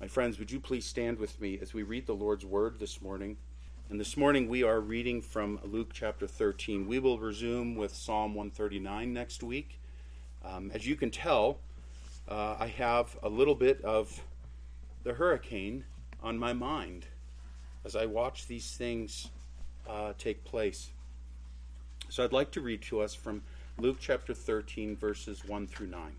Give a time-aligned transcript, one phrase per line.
[0.00, 3.02] My friends, would you please stand with me as we read the Lord's word this
[3.02, 3.36] morning?
[3.90, 6.86] And this morning we are reading from Luke chapter 13.
[6.86, 9.78] We will resume with Psalm 139 next week.
[10.42, 11.58] Um, as you can tell,
[12.26, 14.22] uh, I have a little bit of
[15.02, 15.84] the hurricane
[16.22, 17.04] on my mind
[17.84, 19.28] as I watch these things
[19.86, 20.92] uh, take place.
[22.08, 23.42] So I'd like to read to us from
[23.76, 26.12] Luke chapter 13, verses 1 through 9.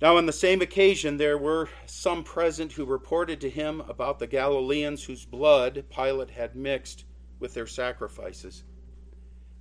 [0.00, 4.28] Now, on the same occasion, there were some present who reported to him about the
[4.28, 7.04] Galileans whose blood Pilate had mixed
[7.40, 8.62] with their sacrifices.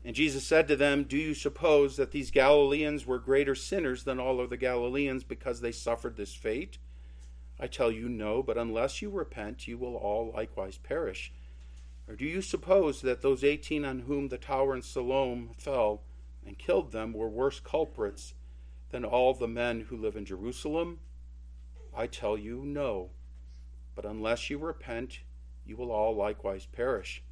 [0.05, 4.19] And Jesus said to them, Do you suppose that these Galileans were greater sinners than
[4.19, 6.77] all of the Galileans because they suffered this fate?
[7.59, 11.33] I tell you, no, but unless you repent, you will all likewise perish.
[12.07, 16.03] Or do you suppose that those eighteen on whom the tower in Siloam fell
[16.45, 18.35] and killed them were worse culprits?
[18.89, 20.99] Than all the men who live in Jerusalem?
[21.95, 23.11] I tell you, no.
[23.95, 25.21] But unless you repent,
[25.65, 27.23] you will all likewise perish.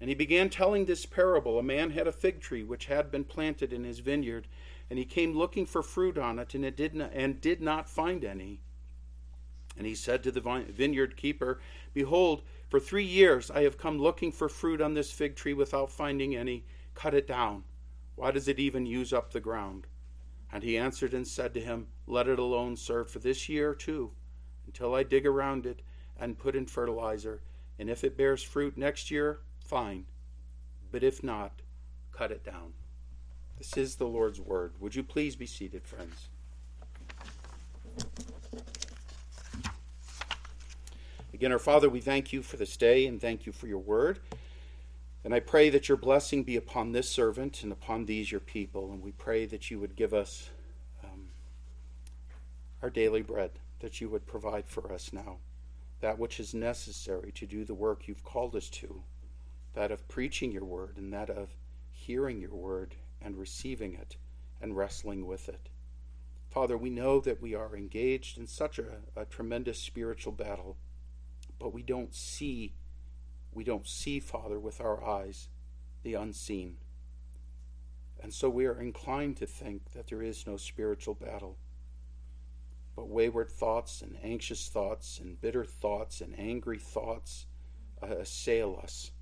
[0.00, 1.58] And he began telling this parable.
[1.58, 4.46] A man had a fig tree which had been planted in his vineyard,
[4.88, 7.88] and he came looking for fruit on it, and it did not, and did not
[7.90, 8.60] find any.
[9.76, 11.60] And he said to the vineyard keeper,
[11.92, 15.90] Behold, for three years I have come looking for fruit on this fig tree without
[15.90, 16.64] finding any.
[16.94, 17.64] Cut it down.
[18.14, 19.87] Why does it even use up the ground?
[20.52, 24.12] And he answered and said to him, Let it alone, sir, for this year too,
[24.66, 25.82] until I dig around it
[26.18, 27.42] and put in fertilizer.
[27.78, 30.06] And if it bears fruit next year, fine.
[30.90, 31.62] But if not,
[32.12, 32.72] cut it down.
[33.58, 34.72] This is the Lord's word.
[34.80, 36.28] Would you please be seated, friends?
[41.34, 44.18] Again, our Father, we thank you for this day and thank you for your word.
[45.28, 48.90] And I pray that your blessing be upon this servant and upon these your people.
[48.90, 50.48] And we pray that you would give us
[51.04, 51.28] um,
[52.80, 55.36] our daily bread, that you would provide for us now
[56.00, 59.02] that which is necessary to do the work you've called us to
[59.74, 61.50] that of preaching your word and that of
[61.92, 64.16] hearing your word and receiving it
[64.62, 65.68] and wrestling with it.
[66.48, 70.78] Father, we know that we are engaged in such a, a tremendous spiritual battle,
[71.58, 72.72] but we don't see
[73.52, 75.48] we don't see, Father, with our eyes
[76.02, 76.76] the unseen.
[78.20, 81.56] And so we are inclined to think that there is no spiritual battle.
[82.96, 87.46] But wayward thoughts and anxious thoughts and bitter thoughts and angry thoughts
[88.02, 89.12] uh, assail us.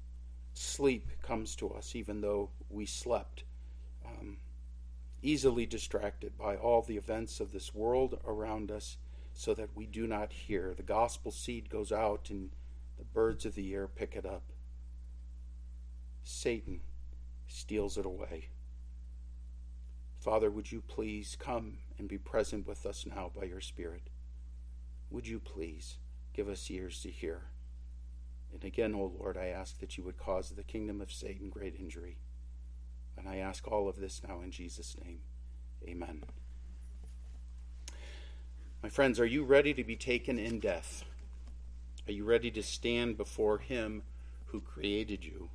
[0.54, 3.44] Sleep comes to us even though we slept.
[4.04, 4.38] Um,
[5.22, 8.96] easily distracted by all the events of this world around us
[9.34, 10.72] so that we do not hear.
[10.74, 12.50] The gospel seed goes out and
[12.98, 14.42] the birds of the air pick it up.
[16.22, 16.80] Satan
[17.46, 18.48] steals it away.
[20.18, 24.10] Father, would you please come and be present with us now by your Spirit?
[25.10, 25.98] Would you please
[26.32, 27.42] give us ears to hear?
[28.52, 31.76] And again, O Lord, I ask that you would cause the kingdom of Satan great
[31.78, 32.16] injury.
[33.16, 35.20] And I ask all of this now in Jesus' name.
[35.86, 36.24] Amen.
[38.82, 41.04] My friends, are you ready to be taken in death?
[42.08, 44.02] Are you ready to stand before Him
[44.46, 45.50] who created you?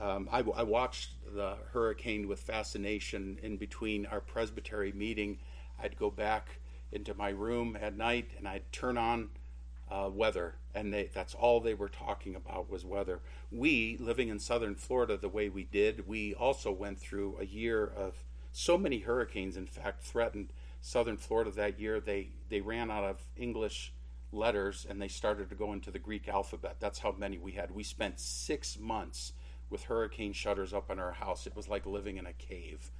[0.00, 5.38] Um, I, I, watched the hurricane with fascination in between our presbytery meeting.
[5.78, 6.60] I'd go back
[6.90, 9.28] into my room at night and I'd turn on
[9.90, 13.20] uh, weather, and they, that's all they were talking about was weather.
[13.50, 17.84] We, living in southern Florida the way we did, we also went through a year
[17.84, 20.48] of so many hurricanes, in fact, threatened
[20.80, 22.00] southern Florida that year.
[22.00, 23.92] They, they ran out of English
[24.32, 26.76] letters and they started to go into the Greek alphabet.
[26.80, 27.70] That's how many we had.
[27.70, 29.32] We spent six months
[29.70, 31.46] with hurricane shutters up in our house.
[31.46, 32.90] It was like living in a cave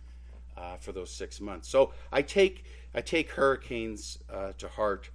[0.57, 1.69] uh, for those six months.
[1.69, 5.11] So I take I take hurricanes uh, to heart,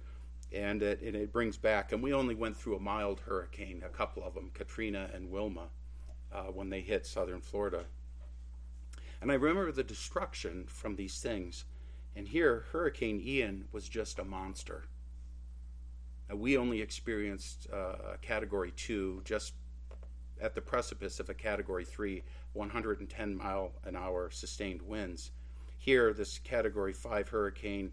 [0.52, 1.92] and it, and it brings back.
[1.92, 5.68] And we only went through a mild hurricane, a couple of them, Katrina and Wilma,
[6.32, 7.84] uh, when they hit southern Florida.
[9.20, 11.64] And I remember the destruction from these things.
[12.14, 14.84] And here, Hurricane Ian was just a monster.
[16.30, 19.54] Uh, we only experienced uh, a category two just
[20.40, 22.24] at the precipice of a category three,
[22.54, 25.30] 110 mile an hour sustained winds.
[25.78, 27.92] Here, this category five hurricane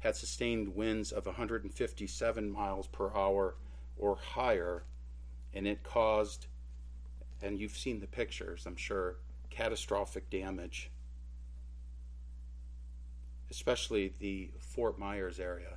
[0.00, 3.56] had sustained winds of 157 miles per hour
[3.96, 4.84] or higher,
[5.52, 6.46] and it caused,
[7.42, 9.16] and you've seen the pictures, I'm sure,
[9.50, 10.90] catastrophic damage,
[13.50, 15.74] especially the Fort Myers area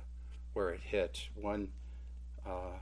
[0.52, 1.28] where it hit.
[1.34, 1.68] One
[2.46, 2.78] uh,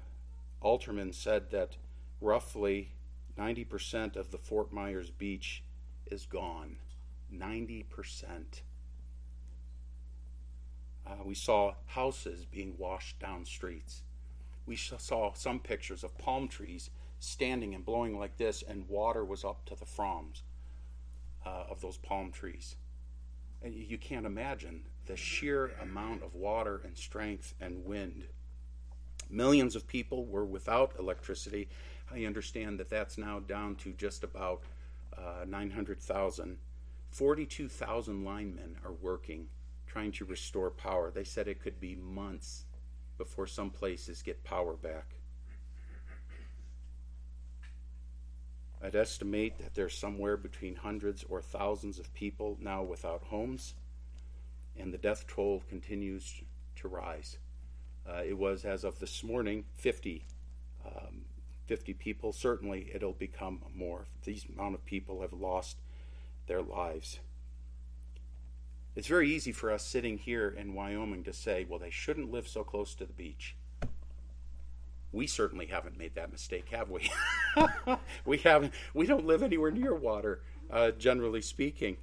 [0.62, 1.76] Alterman said that
[2.20, 2.92] roughly
[3.38, 5.62] 90% of the Fort Myers beach
[6.06, 6.76] is gone.
[7.32, 7.84] 90%.
[11.06, 14.02] Uh, we saw houses being washed down streets.
[14.66, 19.44] We saw some pictures of palm trees standing and blowing like this, and water was
[19.44, 20.42] up to the fronds
[21.44, 22.76] uh, of those palm trees.
[23.62, 28.24] And you can't imagine the sheer amount of water and strength and wind.
[29.30, 31.68] Millions of people were without electricity.
[32.12, 34.62] I understand that that's now down to just about
[35.16, 36.58] uh, 900,000.
[37.10, 39.46] 42,000 linemen are working
[39.86, 41.10] trying to restore power.
[41.10, 42.64] They said it could be months
[43.18, 45.14] before some places get power back.
[48.82, 53.74] I'd estimate that there's somewhere between hundreds or thousands of people now without homes,
[54.78, 56.40] and the death toll continues
[56.76, 57.36] to rise.
[58.10, 60.24] Uh, it was, as of this morning, 50,
[60.84, 61.22] um,
[61.66, 62.32] 50 people.
[62.32, 64.06] Certainly, it'll become more.
[64.24, 65.76] These amount of people have lost
[66.46, 67.20] their lives.
[68.96, 72.48] It's very easy for us sitting here in Wyoming to say, well, they shouldn't live
[72.48, 73.54] so close to the beach.
[75.12, 77.10] We certainly haven't made that mistake, have we?
[78.24, 78.72] we haven't.
[78.94, 81.98] We don't live anywhere near water, uh, generally speaking.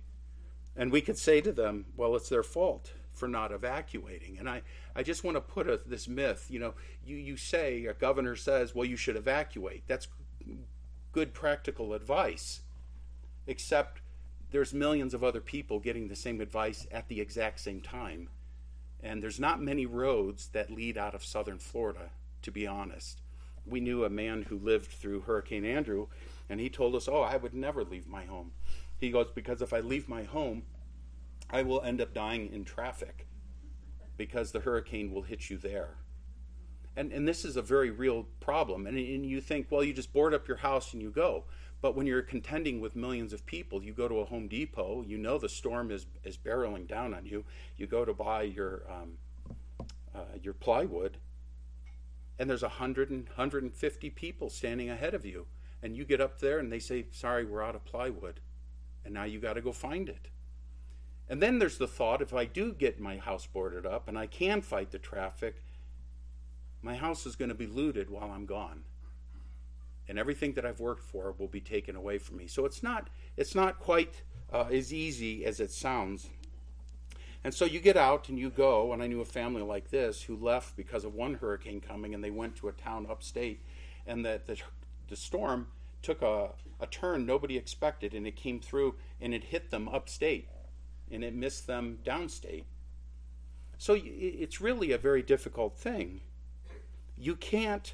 [0.75, 4.37] And we could say to them, well, it's their fault for not evacuating.
[4.37, 4.61] And I,
[4.95, 6.73] I just want to put a, this myth, you know,
[7.05, 9.83] you, you say, a governor says, well, you should evacuate.
[9.87, 10.07] That's
[11.11, 12.61] good practical advice,
[13.47, 14.01] except
[14.51, 18.29] there's millions of other people getting the same advice at the exact same time.
[19.01, 22.11] And there's not many roads that lead out of southern Florida,
[22.43, 23.21] to be honest.
[23.65, 26.07] We knew a man who lived through Hurricane Andrew,
[26.49, 28.51] and he told us, Oh, I would never leave my home.
[28.99, 30.63] He goes, Because if I leave my home,
[31.49, 33.27] I will end up dying in traffic
[34.17, 35.95] because the hurricane will hit you there.
[36.95, 38.87] And, and this is a very real problem.
[38.87, 41.45] And, and you think, well, you just board up your house and you go.
[41.79, 45.17] But when you're contending with millions of people, you go to a Home Depot, you
[45.17, 47.45] know the storm is, is barreling down on you.
[47.77, 49.19] You go to buy your, um,
[50.15, 51.17] uh, your plywood,
[52.39, 55.45] and there's 100 and 150 people standing ahead of you.
[55.83, 58.39] And you get up there and they say, Sorry, we're out of plywood.
[59.05, 60.29] And now you got to go find it.
[61.29, 64.27] And then there's the thought if I do get my house boarded up and I
[64.27, 65.61] can fight the traffic,
[66.81, 68.83] my house is going to be looted while I'm gone
[70.07, 72.47] and everything that I've worked for will be taken away from me.
[72.47, 74.21] So it's not it's not quite
[74.51, 76.29] uh, as easy as it sounds.
[77.43, 80.23] And so you get out and you go, and I knew a family like this
[80.23, 83.61] who left because of one hurricane coming, and they went to a town upstate,
[84.05, 84.57] and that the,
[85.07, 85.67] the storm
[86.01, 86.49] took a,
[86.79, 90.47] a turn nobody expected, and it came through and it hit them upstate,
[91.11, 92.63] and it missed them downstate.
[93.77, 96.21] So it's really a very difficult thing.
[97.17, 97.93] You can't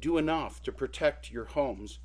[0.00, 1.98] do enough to protect your homes.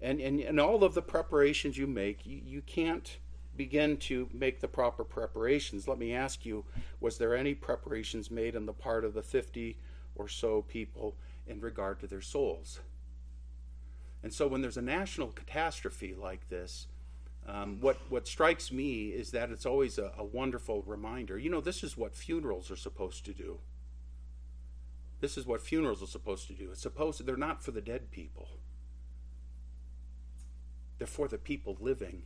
[0.00, 3.18] And, and, and all of the preparations you make, you, you can't
[3.56, 5.88] begin to make the proper preparations.
[5.88, 6.64] Let me ask you
[7.00, 9.78] was there any preparations made on the part of the 50
[10.14, 11.16] or so people
[11.46, 12.80] in regard to their souls?
[14.22, 16.86] And so when there's a national catastrophe like this,
[17.46, 21.38] um, what, what strikes me is that it's always a, a wonderful reminder.
[21.38, 23.58] You know, this is what funerals are supposed to do.
[25.20, 26.70] This is what funerals are supposed to do.
[26.70, 28.48] It's supposed they're not for the dead people.
[30.98, 32.22] They're for the people living,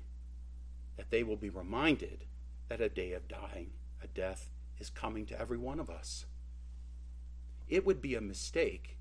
[0.97, 2.25] that they will be reminded
[2.69, 3.71] that a day of dying,
[4.03, 6.27] a death, is coming to every one of us.
[7.69, 8.99] It would be a mistake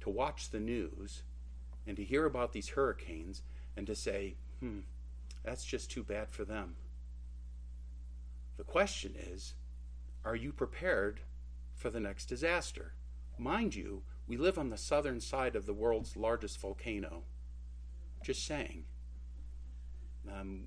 [0.00, 1.22] to watch the news
[1.86, 3.42] and to hear about these hurricanes
[3.76, 4.80] and to say, hmm,
[5.44, 6.76] that's just too bad for them.
[8.56, 9.54] The question is,
[10.24, 11.20] are you prepared
[11.74, 12.92] for the next disaster?
[13.38, 17.22] Mind you, we live on the southern side of the world's largest volcano.
[18.22, 18.84] Just saying.
[20.30, 20.64] Um,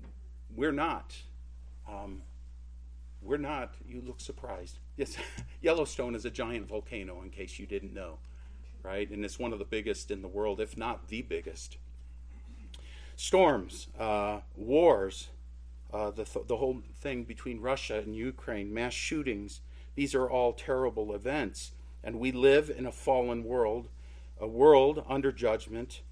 [0.54, 1.14] we're not.
[1.88, 2.22] Um,
[3.22, 3.74] we're not.
[3.86, 4.80] You look surprised.
[4.96, 5.16] Yes,
[5.62, 8.18] Yellowstone is a giant volcano, in case you didn't know,
[8.82, 9.08] right?
[9.08, 11.78] And it's one of the biggest in the world, if not the biggest.
[13.16, 15.28] Storms, uh, wars,
[15.92, 19.60] uh, the, th- the whole thing between Russia and Ukraine, mass shootings,
[19.94, 21.72] these are all terrible events
[22.04, 23.88] and we live in a fallen world,
[24.38, 26.02] a world under judgment.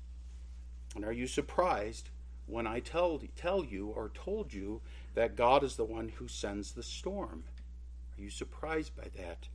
[0.97, 2.09] And are you surprised
[2.47, 4.80] when I tell, tell you or told you
[5.14, 7.44] that God is the one who sends the storm?
[8.16, 9.49] Are you surprised by that?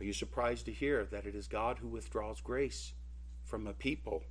[0.00, 2.92] Are you surprised to hear that it is God who withdraws grace
[3.44, 4.22] from a people?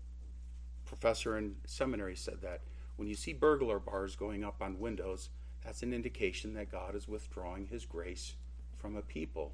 [0.88, 2.62] Professor in seminary said that.
[2.96, 5.29] When you see burglar bars going up on windows,
[5.63, 8.36] that's an indication that God is withdrawing his grace
[8.75, 9.53] from a people.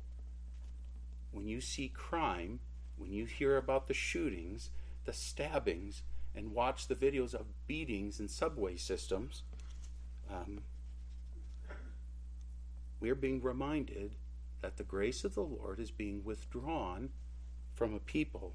[1.32, 2.60] When you see crime,
[2.98, 4.70] when you hear about the shootings,
[5.06, 6.04] the stabbings,
[6.36, 9.44] and watch the videos of beatings in subway systems,
[10.32, 10.62] um,
[13.00, 14.16] we are being reminded
[14.62, 17.10] that the grace of the Lord is being withdrawn
[17.74, 18.54] from a people.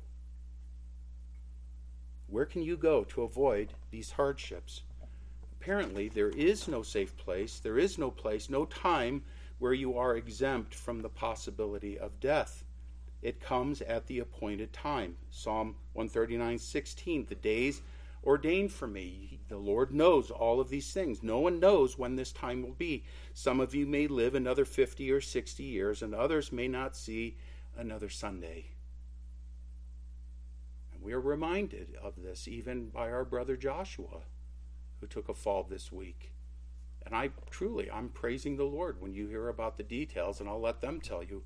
[2.30, 4.82] Where can you go to avoid these hardships?
[5.60, 9.22] Apparently, there is no safe place, there is no place, no time
[9.58, 12.64] where you are exempt from the possibility of death.
[13.22, 15.16] It comes at the appointed time.
[15.30, 17.26] Psalm 139 16.
[17.26, 17.80] The days
[18.22, 19.40] ordained for me.
[19.48, 21.22] The Lord knows all of these things.
[21.22, 23.04] No one knows when this time will be.
[23.32, 27.36] Some of you may live another 50 or 60 years, and others may not see
[27.76, 28.66] another Sunday.
[30.98, 34.22] And we are reminded of this even by our brother Joshua,
[35.00, 36.32] who took a fall this week.
[37.06, 40.60] And I truly, I'm praising the Lord when you hear about the details, and I'll
[40.60, 41.44] let them tell you.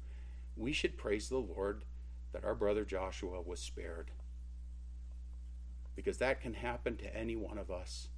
[0.57, 1.85] We should praise the Lord
[2.33, 4.11] that our brother Joshua was spared.
[5.95, 8.09] Because that can happen to any one of us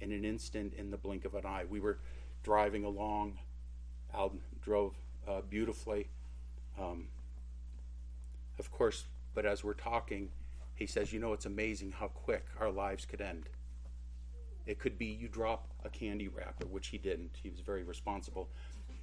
[0.00, 1.64] in an instant, in the blink of an eye.
[1.68, 1.98] We were
[2.42, 3.38] driving along,
[4.14, 4.32] Al
[4.62, 4.94] drove
[5.28, 6.08] uh, beautifully.
[6.78, 7.08] Um,
[8.58, 10.30] of course, but as we're talking,
[10.80, 13.44] he says, You know, it's amazing how quick our lives could end.
[14.66, 17.36] It could be you drop a candy wrapper, which he didn't.
[17.42, 18.48] He was very responsible.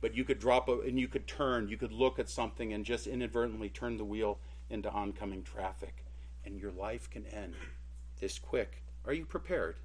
[0.01, 2.83] But you could drop a, and you could turn, you could look at something and
[2.83, 6.03] just inadvertently turn the wheel into oncoming traffic.
[6.43, 7.53] And your life can end
[8.19, 8.81] this quick.
[9.05, 9.77] Are you prepared?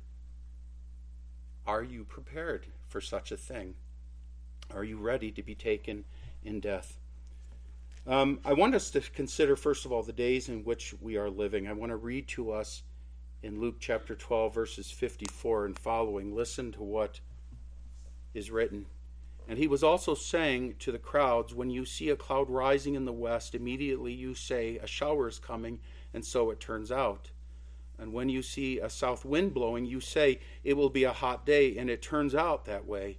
[1.66, 3.74] Are you prepared for such a thing?
[4.74, 6.04] Are you ready to be taken
[6.42, 6.96] in death?
[8.04, 11.30] Um, I want us to consider, first of all, the days in which we are
[11.30, 11.68] living.
[11.68, 12.82] I want to read to us
[13.44, 16.34] in Luke chapter 12, verses 54 and following.
[16.34, 17.20] Listen to what
[18.34, 18.86] is written.
[19.46, 23.04] And he was also saying to the crowds, When you see a cloud rising in
[23.04, 25.78] the west, immediately you say, A shower is coming,
[26.12, 27.30] and so it turns out.
[27.98, 31.46] And when you see a south wind blowing, you say, It will be a hot
[31.46, 33.18] day, and it turns out that way.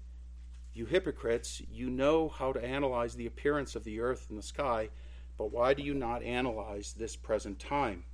[0.74, 4.90] You hypocrites, you know how to analyze the appearance of the earth and the sky,
[5.38, 8.06] but why do you not analyze this present time?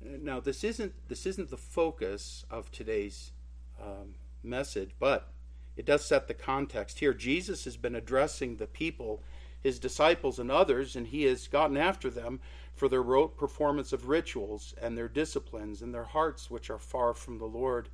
[0.00, 3.32] Now, this isn't this isn't the focus of today's
[3.80, 5.28] um, message, but
[5.76, 7.14] it does set the context here.
[7.14, 9.22] Jesus has been addressing the people,
[9.60, 12.40] his disciples, and others, and he has gotten after them
[12.74, 17.14] for their rote performance of rituals and their disciplines and their hearts, which are far
[17.14, 17.88] from the Lord.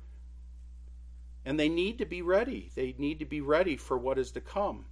[1.45, 2.71] And they need to be ready.
[2.75, 4.85] They need to be ready for what is to come.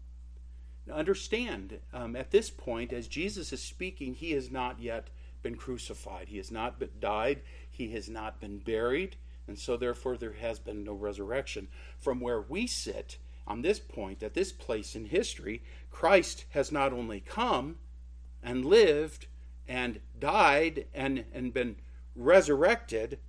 [0.86, 5.10] Now, understand, um, at this point, as Jesus is speaking, he has not yet
[5.44, 6.30] been crucified.
[6.30, 7.42] He has not been died.
[7.70, 9.18] He has not been buried.
[9.48, 11.68] And so, therefore, there has been no resurrection.
[11.98, 15.62] From where we sit on this point, at this place in history,
[15.92, 17.77] Christ has not only come
[18.42, 19.27] and lived
[19.68, 21.75] and died and, and been
[22.16, 23.20] resurrected,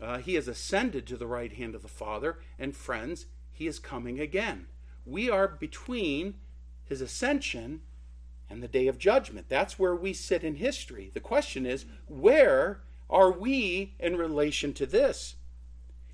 [0.00, 2.38] uh, he has ascended to the right hand of the Father.
[2.58, 4.66] And, friends, he is coming again.
[5.04, 6.34] We are between
[6.84, 7.82] his ascension
[8.50, 9.48] and the day of judgment.
[9.48, 11.10] That's where we sit in history.
[11.12, 15.36] The question is, where are we in relation to this?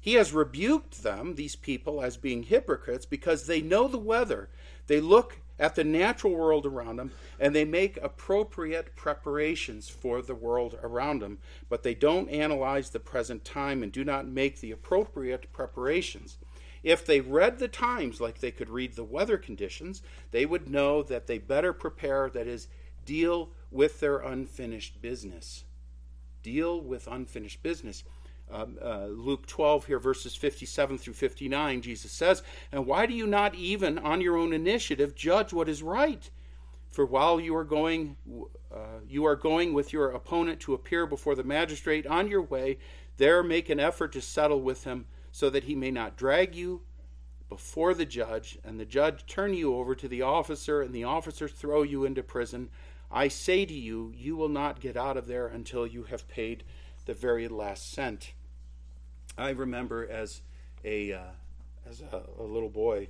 [0.00, 4.50] He has rebuked them, these people, as being hypocrites because they know the weather.
[4.86, 10.34] They look at the natural world around them and they make appropriate preparations for the
[10.34, 14.70] world around them, but they don't analyze the present time and do not make the
[14.70, 16.38] appropriate preparations.
[16.82, 21.02] If they read the times like they could read the weather conditions, they would know
[21.02, 22.68] that they better prepare, that is,
[23.06, 25.64] deal with their unfinished business.
[26.42, 28.04] Deal with unfinished business.
[28.50, 33.26] Um, uh, Luke 12, here, verses 57 through 59, Jesus says, And why do you
[33.26, 36.30] not even on your own initiative judge what is right?
[36.90, 38.16] For while you are going,
[38.72, 42.78] uh, you are going with your opponent to appear before the magistrate on your way,
[43.16, 46.82] there make an effort to settle with him so that he may not drag you
[47.48, 51.48] before the judge, and the judge turn you over to the officer, and the officer
[51.48, 52.68] throw you into prison.
[53.10, 56.64] I say to you, you will not get out of there until you have paid
[57.06, 58.32] the very last cent.
[59.36, 60.42] I remember as
[60.84, 61.32] a uh,
[61.88, 63.08] as a, a, little boy,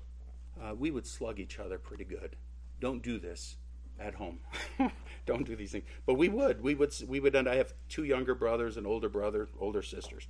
[0.62, 2.36] uh, we would slug each other pretty good.
[2.80, 3.56] Don't do this
[4.00, 4.40] at home.
[5.26, 5.84] Don't do these things.
[6.06, 6.62] But we would.
[6.62, 6.92] We would.
[7.06, 7.34] We would.
[7.34, 10.26] And I have two younger brothers, an older brother, older sisters.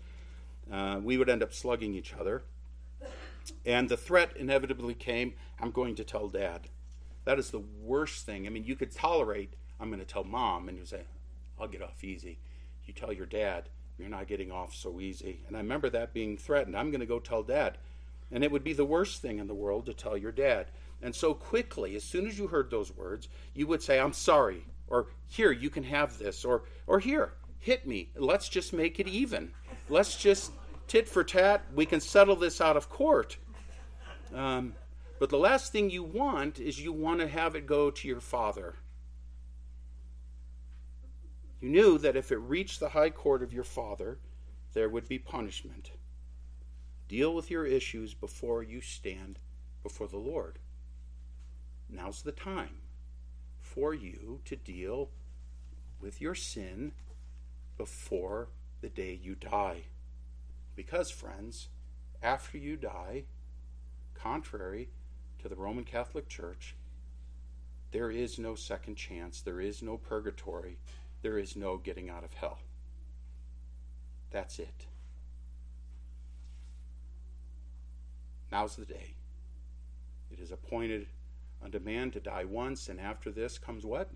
[0.70, 2.42] Uh, we would end up slugging each other.
[3.64, 6.68] And the threat inevitably came I'm going to tell dad.
[7.24, 8.46] That is the worst thing.
[8.46, 11.02] I mean, you could tolerate, I'm going to tell mom, and you say,
[11.58, 12.38] I'll get off easy.
[12.86, 15.40] You tell your dad, you're not getting off so easy.
[15.46, 16.76] And I remember that being threatened.
[16.76, 17.78] I'm going to go tell dad.
[18.32, 20.66] And it would be the worst thing in the world to tell your dad.
[21.02, 24.64] And so quickly, as soon as you heard those words, you would say, I'm sorry,
[24.88, 28.08] or here, you can have this, or, or here, hit me.
[28.16, 29.52] Let's just make it even.
[29.88, 30.52] Let's just
[30.88, 31.64] tit for tat.
[31.74, 33.36] We can settle this out of court.
[34.34, 34.74] Um,
[35.18, 38.20] But the last thing you want is you want to have it go to your
[38.20, 38.74] father.
[41.64, 44.18] You knew that if it reached the high court of your father,
[44.74, 45.92] there would be punishment.
[47.08, 49.38] Deal with your issues before you stand
[49.82, 50.58] before the Lord.
[51.88, 52.82] Now's the time
[53.62, 55.08] for you to deal
[56.02, 56.92] with your sin
[57.78, 58.48] before
[58.82, 59.84] the day you die.
[60.76, 61.68] Because, friends,
[62.22, 63.24] after you die,
[64.12, 64.90] contrary
[65.38, 66.76] to the Roman Catholic Church,
[67.90, 70.76] there is no second chance, there is no purgatory,
[71.24, 72.58] there is no getting out of hell.
[74.30, 74.86] That's it.
[78.52, 79.14] Now's the day.
[80.30, 81.06] It is appointed
[81.64, 84.10] unto man to die once, and after this comes what?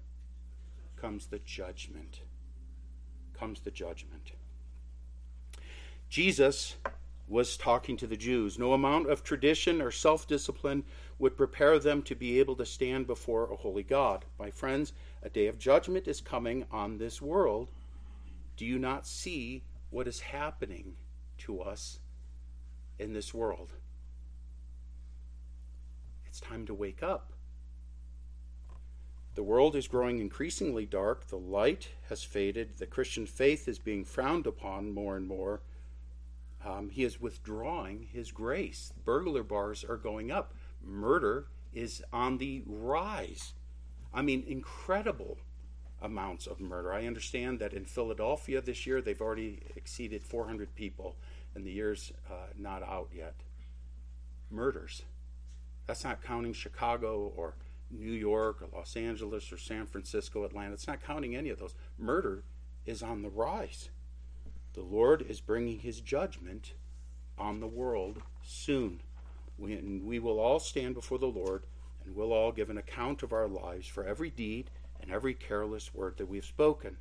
[0.96, 2.20] Comes the judgment.
[3.32, 4.32] Comes the judgment.
[6.10, 6.76] Jesus
[7.28, 8.58] was talking to the Jews.
[8.58, 10.85] No amount of tradition or self discipline
[11.18, 14.25] would prepare them to be able to stand before a holy God.
[14.38, 14.92] My friends,
[15.23, 17.70] a day of judgment is coming on this world.
[18.56, 20.94] Do you not see what is happening
[21.38, 22.00] to us
[22.99, 23.73] in this world?
[26.26, 27.32] It's time to wake up.
[29.35, 31.28] The world is growing increasingly dark.
[31.28, 32.78] The light has faded.
[32.78, 35.61] The Christian faith is being frowned upon more and more.
[36.64, 38.92] Um, he is withdrawing his grace.
[39.04, 40.54] Burglar bars are going up.
[40.82, 43.54] Murder is on the rise.
[44.12, 45.38] I mean, incredible
[46.00, 46.92] amounts of murder.
[46.92, 51.16] I understand that in Philadelphia this year they've already exceeded 400 people,
[51.54, 53.34] and the year's uh, not out yet.
[54.50, 55.02] Murders.
[55.86, 57.54] That's not counting Chicago or
[57.90, 60.74] New York or Los Angeles or San Francisco, Atlanta.
[60.74, 61.74] It's not counting any of those.
[61.98, 62.44] Murder
[62.84, 63.90] is on the rise.
[64.78, 66.75] The Lord is bringing his judgment
[67.37, 69.00] on the world soon.
[69.58, 71.64] We, we will all stand before the Lord
[72.04, 74.70] and we'll all give an account of our lives for every deed
[75.00, 76.96] and every careless word that we've spoken.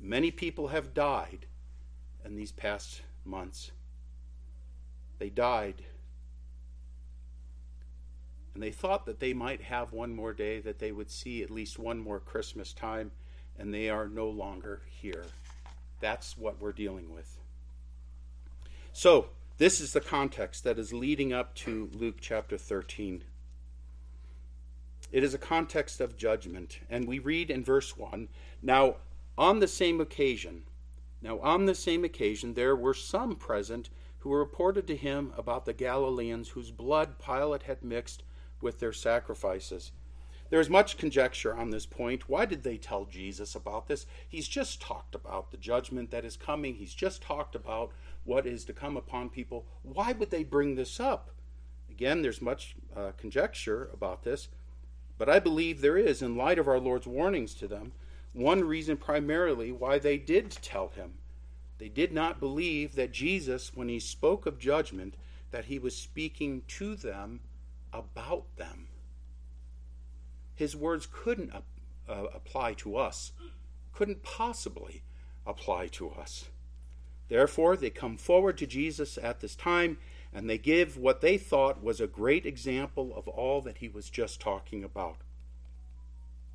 [0.00, 1.46] Many people have died
[2.24, 3.70] in these past months.
[5.20, 5.84] They died.
[8.54, 11.50] And they thought that they might have one more day, that they would see at
[11.50, 13.12] least one more Christmas time,
[13.56, 15.26] and they are no longer here.
[16.00, 17.38] That's what we're dealing with.
[18.92, 23.24] So, this is the context that is leading up to Luke chapter 13.
[25.10, 26.80] It is a context of judgment.
[26.88, 28.28] And we read in verse 1
[28.62, 28.96] Now,
[29.36, 30.64] on the same occasion,
[31.22, 35.72] now on the same occasion, there were some present who reported to him about the
[35.72, 38.22] Galileans whose blood Pilate had mixed
[38.60, 39.92] with their sacrifices.
[40.50, 42.28] There is much conjecture on this point.
[42.28, 44.06] Why did they tell Jesus about this?
[44.26, 47.92] He's just talked about the judgment that is coming, he's just talked about
[48.24, 49.66] what is to come upon people.
[49.82, 51.30] Why would they bring this up?
[51.90, 54.48] Again, there's much uh, conjecture about this,
[55.18, 57.92] but I believe there is, in light of our Lord's warnings to them,
[58.32, 61.14] one reason primarily why they did tell him.
[61.78, 65.14] They did not believe that Jesus, when he spoke of judgment,
[65.50, 67.40] that he was speaking to them
[67.92, 68.87] about them
[70.58, 73.30] his words couldn't uh, apply to us,
[73.92, 75.02] couldn't possibly
[75.46, 76.48] apply to us.
[77.28, 79.98] Therefore, they come forward to Jesus at this time
[80.34, 84.10] and they give what they thought was a great example of all that he was
[84.10, 85.18] just talking about.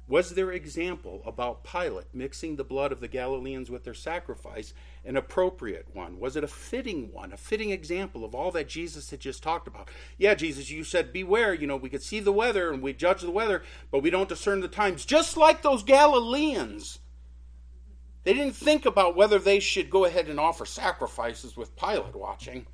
[0.05, 4.73] Was their example about Pilate mixing the blood of the Galileans with their sacrifice
[5.05, 6.19] an appropriate one?
[6.19, 9.67] Was it a fitting one, a fitting example of all that Jesus had just talked
[9.67, 9.89] about?
[10.17, 13.21] Yeah, Jesus, you said, Beware, you know, we could see the weather and we judge
[13.21, 16.99] the weather, but we don't discern the times, just like those Galileans.
[18.23, 22.65] They didn't think about whether they should go ahead and offer sacrifices with Pilate watching.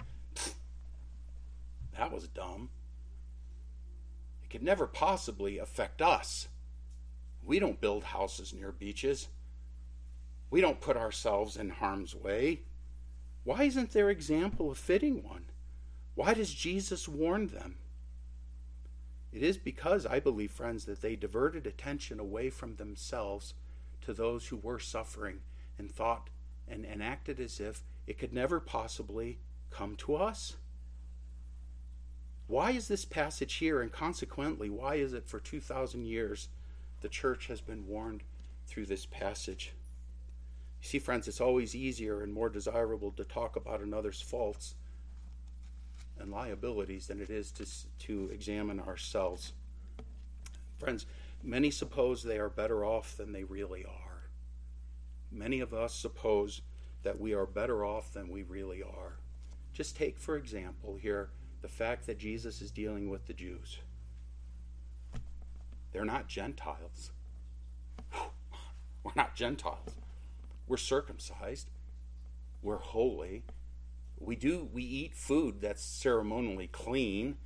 [1.98, 2.70] That was dumb.
[4.44, 6.48] It could never possibly affect us.
[7.44, 9.28] We don't build houses near beaches.
[10.50, 12.62] We don't put ourselves in harm's way.
[13.44, 15.46] Why isn't their example a fitting one?
[16.16, 17.78] Why does Jesus warn them?
[19.32, 23.54] It is because, I believe, friends, that they diverted attention away from themselves
[24.02, 25.42] to those who were suffering
[25.78, 26.30] and thought
[26.68, 30.56] and, and acted as if it could never possibly come to us.
[32.48, 36.50] Why is this passage here, and consequently, why is it for 2,000 years
[37.02, 38.24] the church has been warned
[38.68, 39.74] through this passage.
[40.82, 44.76] You see, friends, it's always easier and more desirable to talk about another's faults
[46.20, 47.65] and liabilities than it is to,
[48.06, 49.54] to examine ourselves.
[50.78, 51.06] Friends,
[51.44, 54.30] many suppose they are better off than they really are.
[55.32, 56.62] Many of us suppose
[57.04, 59.18] that we are better off than we really are.
[59.74, 61.30] Just take, for example, here
[61.62, 63.80] the fact that Jesus is dealing with the Jews.
[65.92, 67.12] They're not Gentiles.
[69.04, 69.96] We're not Gentiles.
[70.69, 71.71] We're circumcised.
[72.62, 73.43] We're holy.
[74.19, 77.38] We do we eat food that's ceremonially clean,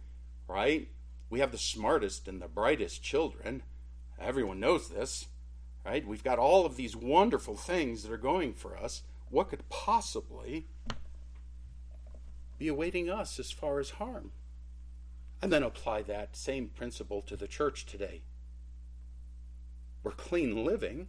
[0.47, 0.89] right?
[1.29, 3.63] We have the smartest and the brightest children.
[4.19, 5.27] Everyone knows this,
[5.85, 6.05] right?
[6.05, 9.03] We've got all of these wonderful things that are going for us.
[9.29, 10.67] What could possibly
[12.59, 14.31] be awaiting us as far as harm?
[15.41, 18.21] And then apply that same principle to the church today.
[20.03, 21.07] We're clean living.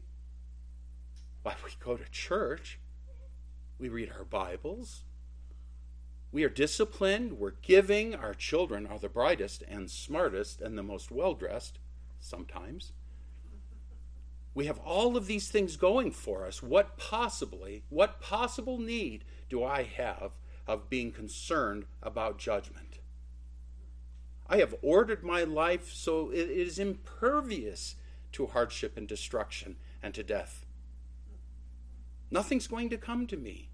[1.45, 2.79] Why we go to church,
[3.79, 5.03] we read our Bibles,
[6.33, 11.11] we are disciplined, we're giving, our children are the brightest and smartest and the most
[11.11, 11.81] well dressed,
[12.19, 12.93] sometimes.
[14.55, 16.63] We have all of these things going for us.
[16.63, 20.33] What possibly, what possible need do I have
[20.67, 23.01] of being concerned about judgment?
[24.47, 27.97] I have ordered my life so it is impervious
[28.33, 30.64] to hardship and destruction and to death.
[32.31, 33.71] Nothing's going to come to me.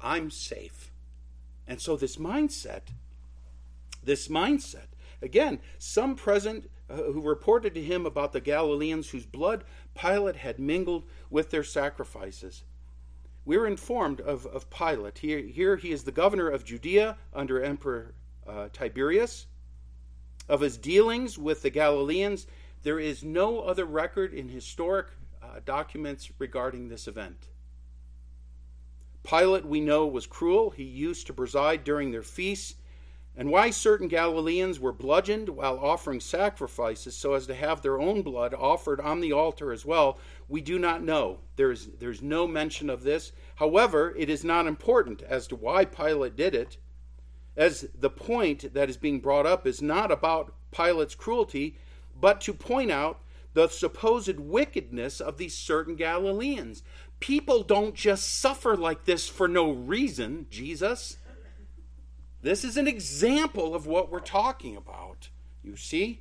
[0.00, 0.90] I'm safe.
[1.66, 2.82] And so this mindset,
[4.02, 4.88] this mindset,
[5.22, 10.58] again, some present uh, who reported to him about the Galileans whose blood Pilate had
[10.58, 12.64] mingled with their sacrifices.
[13.46, 15.18] We're informed of, of Pilate.
[15.18, 18.14] Here, here he is the governor of Judea under Emperor
[18.46, 19.46] uh, Tiberius.
[20.46, 22.46] Of his dealings with the Galileans,
[22.82, 25.06] there is no other record in historic
[25.42, 27.48] uh, documents regarding this event.
[29.24, 30.70] Pilate, we know, was cruel.
[30.70, 32.76] He used to preside during their feasts.
[33.36, 38.22] And why certain Galileans were bludgeoned while offering sacrifices so as to have their own
[38.22, 41.40] blood offered on the altar as well, we do not know.
[41.56, 43.32] There's, there's no mention of this.
[43.56, 46.76] However, it is not important as to why Pilate did it,
[47.56, 51.76] as the point that is being brought up is not about Pilate's cruelty,
[52.20, 53.20] but to point out
[53.54, 56.82] the supposed wickedness of these certain Galileans.
[57.20, 61.16] People don't just suffer like this for no reason, Jesus.
[62.42, 65.30] This is an example of what we're talking about.
[65.62, 66.20] You see?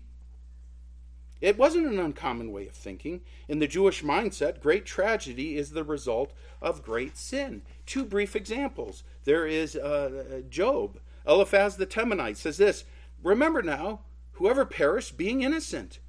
[1.42, 3.20] It wasn't an uncommon way of thinking.
[3.50, 7.64] In the Jewish mindset, great tragedy is the result of great sin.
[7.86, 9.04] Two brief examples.
[9.26, 11.00] There is uh, Job.
[11.28, 12.86] Eliphaz the Temanite says this
[13.22, 14.02] Remember now,
[14.34, 16.00] whoever perished being innocent.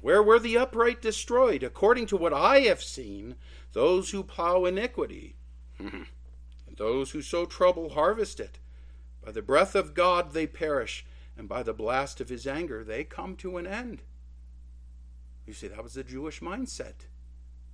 [0.00, 1.62] Where were the upright destroyed?
[1.62, 3.36] According to what I have seen,
[3.72, 5.36] those who plow iniquity,
[5.78, 6.06] and
[6.76, 8.58] those who sow trouble harvest it.
[9.24, 11.04] By the breath of God they perish,
[11.36, 14.02] and by the blast of his anger they come to an end.
[15.46, 17.06] You see, that was the Jewish mindset.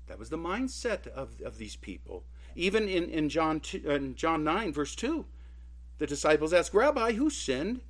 [0.06, 2.24] That was the mindset of, of these people.
[2.54, 5.26] Even in, in, John 2, in John 9, verse 2,
[5.98, 7.82] the disciples ask, Rabbi, who sinned?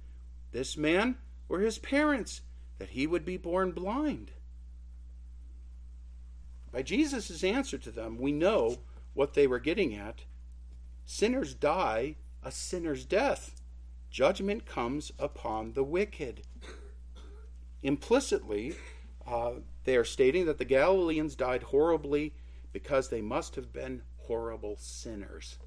[0.53, 1.17] This man
[1.49, 2.41] or his parents,
[2.79, 4.33] that he would be born blind?
[6.73, 8.79] By Jesus' answer to them, we know
[9.15, 10.25] what they were getting at.
[11.05, 13.61] Sinners die a sinner's death.
[14.11, 16.43] Judgment comes upon the wicked.
[17.83, 18.75] Implicitly,
[19.27, 19.53] uh,
[19.85, 22.35] they are stating that the Galileans died horribly
[22.73, 25.59] because they must have been horrible sinners.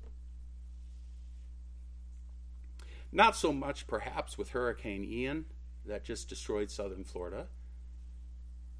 [3.11, 5.45] Not so much, perhaps, with Hurricane Ian
[5.89, 7.47] that just destroyed southern Florida.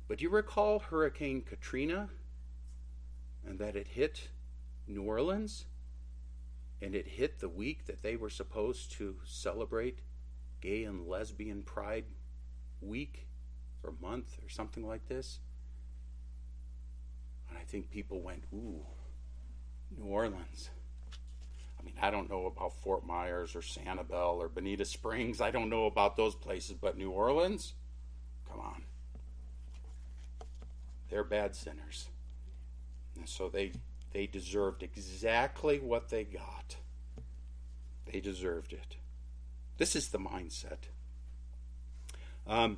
[0.07, 2.09] But do you recall Hurricane Katrina
[3.45, 4.29] and that it hit
[4.87, 5.65] New Orleans
[6.81, 9.99] and it hit the week that they were supposed to celebrate
[10.61, 12.05] gay and lesbian pride
[12.81, 13.27] week
[13.83, 15.39] or month or something like this.
[17.49, 18.85] And I think people went, ooh,
[19.97, 20.69] New Orleans.
[21.79, 25.39] I mean, I don't know about Fort Myers or Sanibel or Bonita Springs.
[25.39, 27.73] I don't know about those places, but New Orleans?
[28.49, 28.83] Come on.
[31.09, 32.09] They're bad sinners.
[33.15, 33.73] And so they
[34.11, 36.77] they deserved exactly what they got.
[38.11, 38.95] They deserved it.
[39.77, 40.89] This is the mindset.
[42.47, 42.77] Um,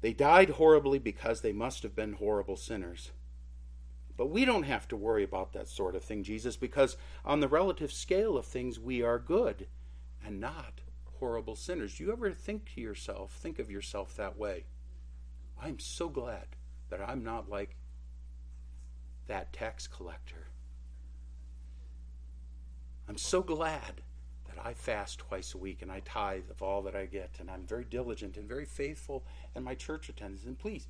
[0.00, 3.12] they died horribly because they must have been horrible sinners.
[4.18, 7.46] But we don't have to worry about that sort of thing, Jesus, because on the
[7.46, 9.68] relative scale of things, we are good
[10.26, 10.80] and not
[11.20, 11.94] horrible sinners.
[11.94, 14.64] Do you ever think to yourself, think of yourself that way?
[15.62, 16.48] I'm so glad
[16.90, 17.76] that I'm not like
[19.28, 20.48] that tax collector.
[23.08, 24.02] I'm so glad
[24.48, 27.48] that I fast twice a week and I tithe of all that I get, and
[27.48, 30.44] I'm very diligent and very faithful in my church attendance.
[30.44, 30.88] And please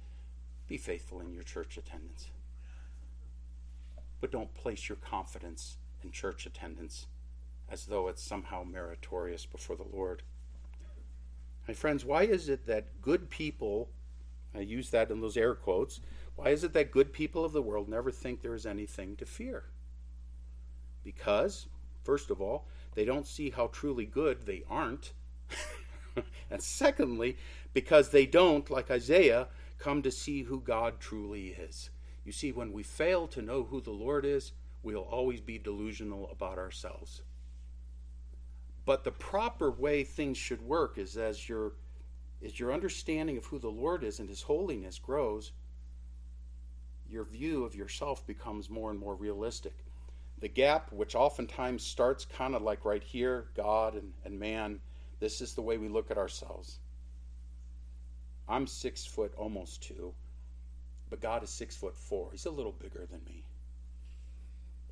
[0.66, 2.30] be faithful in your church attendance.
[4.20, 7.06] But don't place your confidence in church attendance
[7.70, 10.22] as though it's somehow meritorious before the Lord.
[11.66, 13.90] My friends, why is it that good people,
[14.54, 16.00] I use that in those air quotes,
[16.34, 19.26] why is it that good people of the world never think there is anything to
[19.26, 19.64] fear?
[21.04, 21.66] Because,
[22.04, 25.12] first of all, they don't see how truly good they aren't.
[26.50, 27.36] and secondly,
[27.74, 31.90] because they don't, like Isaiah, come to see who God truly is.
[32.28, 36.28] You see, when we fail to know who the Lord is, we'll always be delusional
[36.30, 37.22] about ourselves.
[38.84, 41.72] But the proper way things should work is as your
[42.44, 45.52] as your understanding of who the Lord is and his holiness grows,
[47.08, 49.78] your view of yourself becomes more and more realistic.
[50.40, 54.80] The gap, which oftentimes starts kind of like right here, God and, and man,
[55.18, 56.80] this is the way we look at ourselves.
[58.46, 60.12] I'm six foot, almost two,
[61.10, 62.28] but God is six foot four.
[62.32, 63.44] He's a little bigger than me,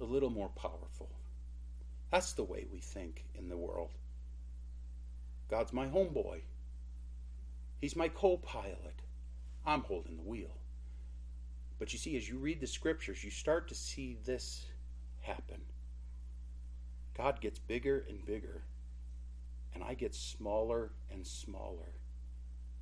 [0.00, 1.10] a little more powerful.
[2.10, 3.90] That's the way we think in the world.
[5.48, 6.40] God's my homeboy.
[7.80, 9.02] He's my co pilot.
[9.64, 10.56] I'm holding the wheel.
[11.78, 14.64] But you see, as you read the scriptures, you start to see this
[15.20, 15.60] happen.
[17.16, 18.62] God gets bigger and bigger,
[19.74, 21.92] and I get smaller and smaller.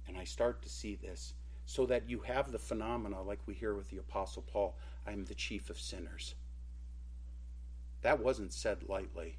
[0.07, 1.35] And I start to see this
[1.67, 5.25] so that you have the phenomena like we hear with the Apostle Paul I am
[5.25, 6.35] the chief of sinners.
[8.03, 9.39] That wasn't said lightly,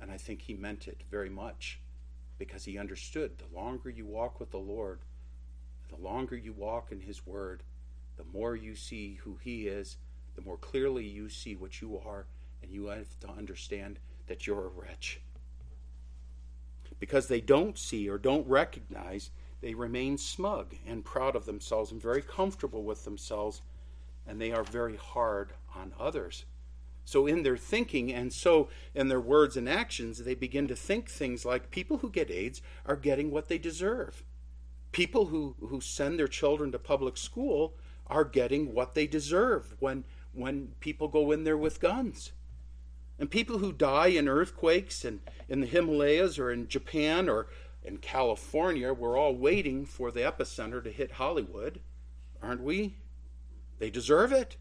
[0.00, 1.80] and I think he meant it very much
[2.38, 5.00] because he understood the longer you walk with the Lord,
[5.88, 7.62] the longer you walk in his word,
[8.16, 9.96] the more you see who he is,
[10.36, 12.26] the more clearly you see what you are,
[12.62, 15.20] and you have to understand that you're a wretch.
[16.98, 22.00] Because they don't see or don't recognize, they remain smug and proud of themselves and
[22.00, 23.62] very comfortable with themselves,
[24.26, 26.44] and they are very hard on others.
[27.04, 31.08] So, in their thinking and so in their words and actions, they begin to think
[31.08, 34.22] things like people who get AIDS are getting what they deserve.
[34.92, 37.74] People who, who send their children to public school
[38.06, 42.32] are getting what they deserve when, when people go in there with guns.
[43.18, 47.48] And people who die in earthquakes and in the Himalayas or in Japan or
[47.82, 51.80] in California, we're all waiting for the epicenter to hit Hollywood,
[52.42, 52.96] aren't we?
[53.78, 54.56] They deserve it.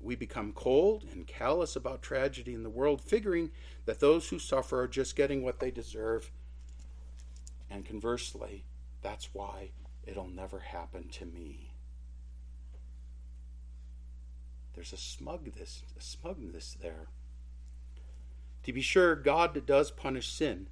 [0.00, 3.52] We become cold and callous about tragedy in the world, figuring
[3.86, 6.30] that those who suffer are just getting what they deserve.
[7.70, 8.64] And conversely,
[9.00, 9.70] that's why
[10.04, 11.70] it'll never happen to me.
[14.74, 17.06] There's a smugness, a smugness there.
[18.64, 20.66] To be sure, God does punish sin.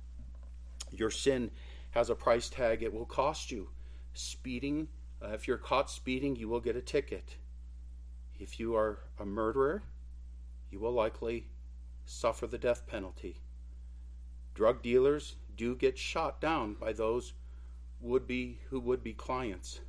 [0.92, 1.50] Your sin
[1.90, 3.68] has a price tag, it will cost you.
[4.14, 4.88] Speeding,
[5.22, 7.36] uh, if you're caught speeding, you will get a ticket.
[8.38, 9.82] If you are a murderer,
[10.70, 11.46] you will likely
[12.04, 13.36] suffer the death penalty.
[14.54, 17.34] Drug dealers do get shot down by those
[18.00, 19.80] would be who would be clients.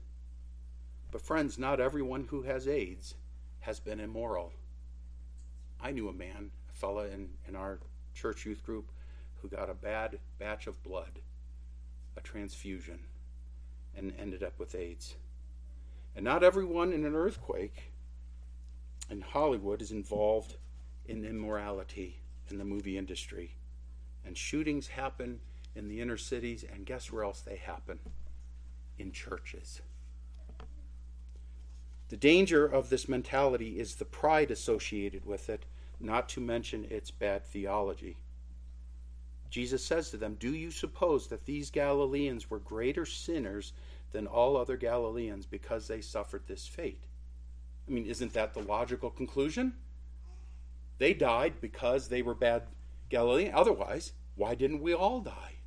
[1.12, 3.16] But friends, not everyone who has AIDS
[3.62, 4.52] has been immoral.
[5.82, 7.80] I knew a man, a fella in, in our
[8.14, 8.92] church youth group,
[9.44, 11.20] who got a bad batch of blood,
[12.16, 13.00] a transfusion,
[13.96, 15.16] and ended up with AIDS.
[16.16, 17.92] And not everyone in an earthquake
[19.10, 20.56] in Hollywood is involved
[21.06, 23.58] in immorality in the movie industry.
[24.26, 25.42] And shootings happen
[25.76, 28.00] in the inner cities, and guess where else they happen?
[28.98, 29.82] In churches.
[32.08, 35.66] The danger of this mentality is the pride associated with it,
[36.00, 38.18] not to mention its bad theology.
[39.54, 43.74] Jesus says to them, Do you suppose that these Galileans were greater sinners
[44.12, 47.04] than all other Galileans because they suffered this fate?
[47.88, 49.74] I mean, isn't that the logical conclusion?
[50.98, 52.64] They died because they were bad
[53.10, 53.54] Galileans.
[53.54, 55.58] Otherwise, why didn't we all die?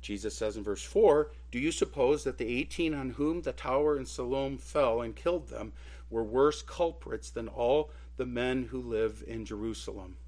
[0.00, 3.98] Jesus says in verse 4 Do you suppose that the 18 on whom the tower
[3.98, 5.72] in Siloam fell and killed them
[6.08, 10.18] were worse culprits than all the men who live in Jerusalem?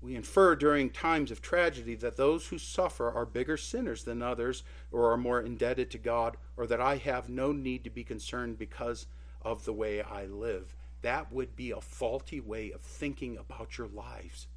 [0.00, 4.62] We infer during times of tragedy that those who suffer are bigger sinners than others,
[4.92, 8.58] or are more indebted to God, or that I have no need to be concerned
[8.58, 9.06] because
[9.42, 10.76] of the way I live.
[11.02, 14.48] That would be a faulty way of thinking about your lives.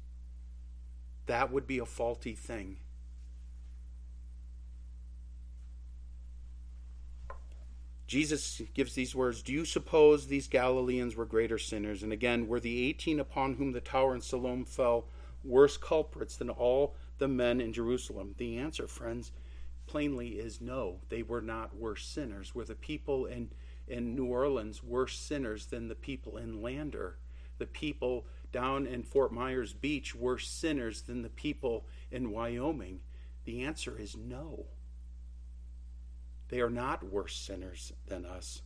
[1.26, 2.78] That would be a faulty thing.
[8.10, 12.02] Jesus gives these words Do you suppose these Galileans were greater sinners?
[12.02, 15.06] And again, were the 18 upon whom the tower in Siloam fell
[15.44, 18.34] worse culprits than all the men in Jerusalem?
[18.38, 19.32] The answer, friends,
[19.86, 21.00] plainly is no.
[21.08, 22.54] They were not worse sinners.
[22.54, 23.50] Were the people in,
[23.88, 27.16] in New Orleans worse sinners than the people in Lander?
[27.58, 33.00] The people down in Fort Myers Beach worse sinners than the people in Wyoming?
[33.44, 34.66] The answer is no.
[36.48, 38.62] They are not worse sinners than us.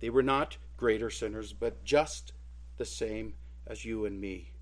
[0.00, 2.32] They were not greater sinners, but just
[2.76, 3.34] the same
[3.66, 4.52] as you and me.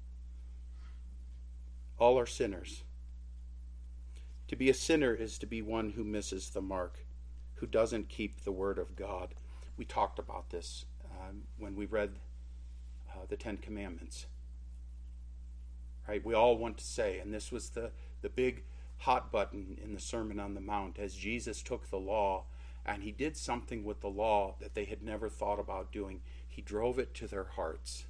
[1.99, 2.83] All are sinners.
[4.49, 7.05] To be a sinner is to be one who misses the mark,
[7.57, 9.35] who doesn't keep the word of God.
[9.77, 12.13] We talked about this um, when we read
[13.11, 14.27] uh, the Ten Commandments.
[16.07, 16.25] Right?
[16.25, 17.91] We all want to say, and this was the,
[18.23, 18.63] the big
[18.99, 22.45] hot button in the Sermon on the Mount as Jesus took the law
[22.89, 26.21] and he did something with the law that they had never thought about doing.
[26.49, 28.07] He drove it to their hearts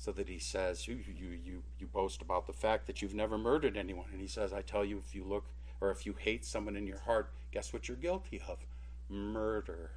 [0.00, 3.36] so that he says, you, you, you, you boast about the fact that you've never
[3.36, 4.06] murdered anyone.
[4.10, 5.44] And he says, I tell you, if you look
[5.78, 8.64] or if you hate someone in your heart, guess what you're guilty of?
[9.10, 9.90] Murder.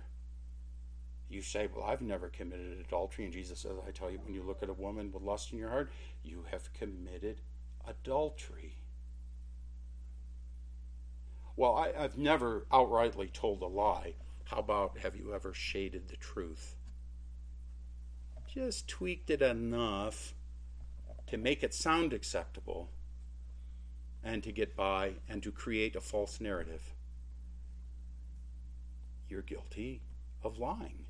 [1.29, 3.23] You say, Well, I've never committed adultery.
[3.23, 5.57] And Jesus says, I tell you, when you look at a woman with lust in
[5.57, 5.89] your heart,
[6.21, 7.39] you have committed
[7.87, 8.73] adultery.
[11.55, 14.15] Well, I, have never outrightly told a lie.
[14.43, 16.75] How about have you ever shaded the truth?
[18.53, 20.35] Just tweaked it enough
[21.25, 22.91] to make it sound acceptable
[24.23, 26.93] and to get by and to create a false narrative.
[29.27, 30.01] You're guilty
[30.43, 31.05] of lying.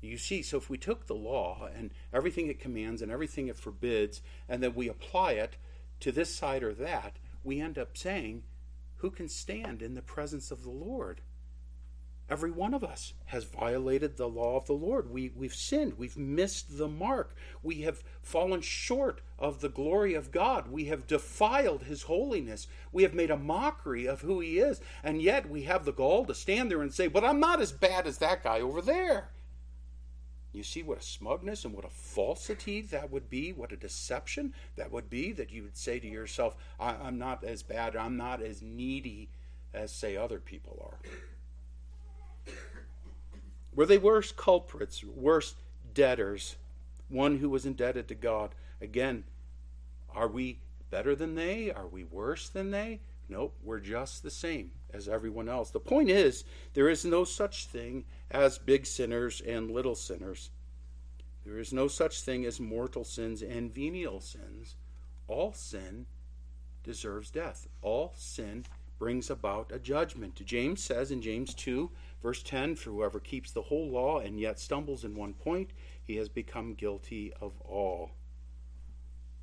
[0.00, 3.58] You see, so if we took the law and everything it commands and everything it
[3.58, 5.58] forbids, and then we apply it
[6.00, 8.44] to this side or that, we end up saying,
[8.96, 11.20] Who can stand in the presence of the Lord?
[12.30, 15.10] Every one of us has violated the law of the Lord.
[15.10, 15.98] We, we've sinned.
[15.98, 17.36] We've missed the mark.
[17.62, 20.68] We have fallen short of the glory of God.
[20.68, 22.66] We have defiled His holiness.
[22.92, 24.80] We have made a mockery of who He is.
[25.02, 27.72] And yet we have the gall to stand there and say, But I'm not as
[27.72, 29.28] bad as that guy over there.
[30.54, 34.54] You see what a smugness and what a falsity that would be, what a deception
[34.76, 38.16] that would be, that you would say to yourself, I, am not as bad, I'm
[38.16, 39.30] not as needy
[39.74, 41.10] as, say, other people are.
[43.74, 45.54] Were they worse culprits, worse
[45.92, 46.56] debtors,
[47.08, 48.54] one who was indebted to God?
[48.80, 49.24] Again,
[50.14, 50.58] are we
[50.90, 51.72] better than they?
[51.72, 53.00] Are we worse than they?
[53.28, 55.70] Nope, we're just the same as everyone else.
[55.70, 60.50] The point is, there is no such thing as big sinners and little sinners.
[61.44, 64.76] There is no such thing as mortal sins and venial sins.
[65.26, 66.06] All sin
[66.82, 67.66] deserves death.
[67.82, 68.66] All sin
[68.98, 70.40] brings about a judgment.
[70.44, 71.90] James says in James 2,
[72.24, 75.70] verse 10 For whoever keeps the whole law and yet stumbles in one point,
[76.02, 78.12] he has become guilty of all.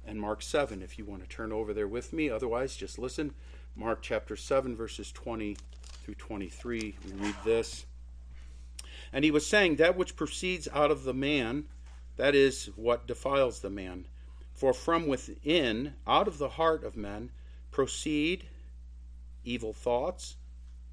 [0.04, 2.28] And Mark 7, if you want to turn over there with me.
[2.30, 3.36] Otherwise, just listen.
[3.76, 5.56] Mark chapter 7, verses 20
[6.04, 6.98] through 23.
[7.06, 7.86] We read this.
[9.14, 11.66] And he was saying, That which proceeds out of the man,
[12.18, 14.08] that is what defiles the man.
[14.56, 17.30] For from within, out of the heart of men,
[17.70, 18.46] proceed
[19.44, 20.36] evil thoughts,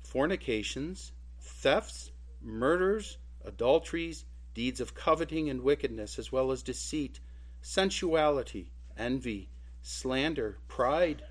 [0.02, 1.12] fornications,
[1.48, 7.20] thefts, murders, adulteries, deeds of coveting and wickedness, as well as deceit,
[7.60, 9.50] sensuality, envy,
[9.82, 11.22] slander, pride,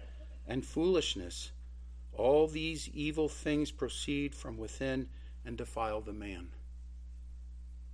[0.46, 1.52] and foolishness.
[2.14, 5.10] All these evil things proceed from within
[5.46, 6.50] and defile the man.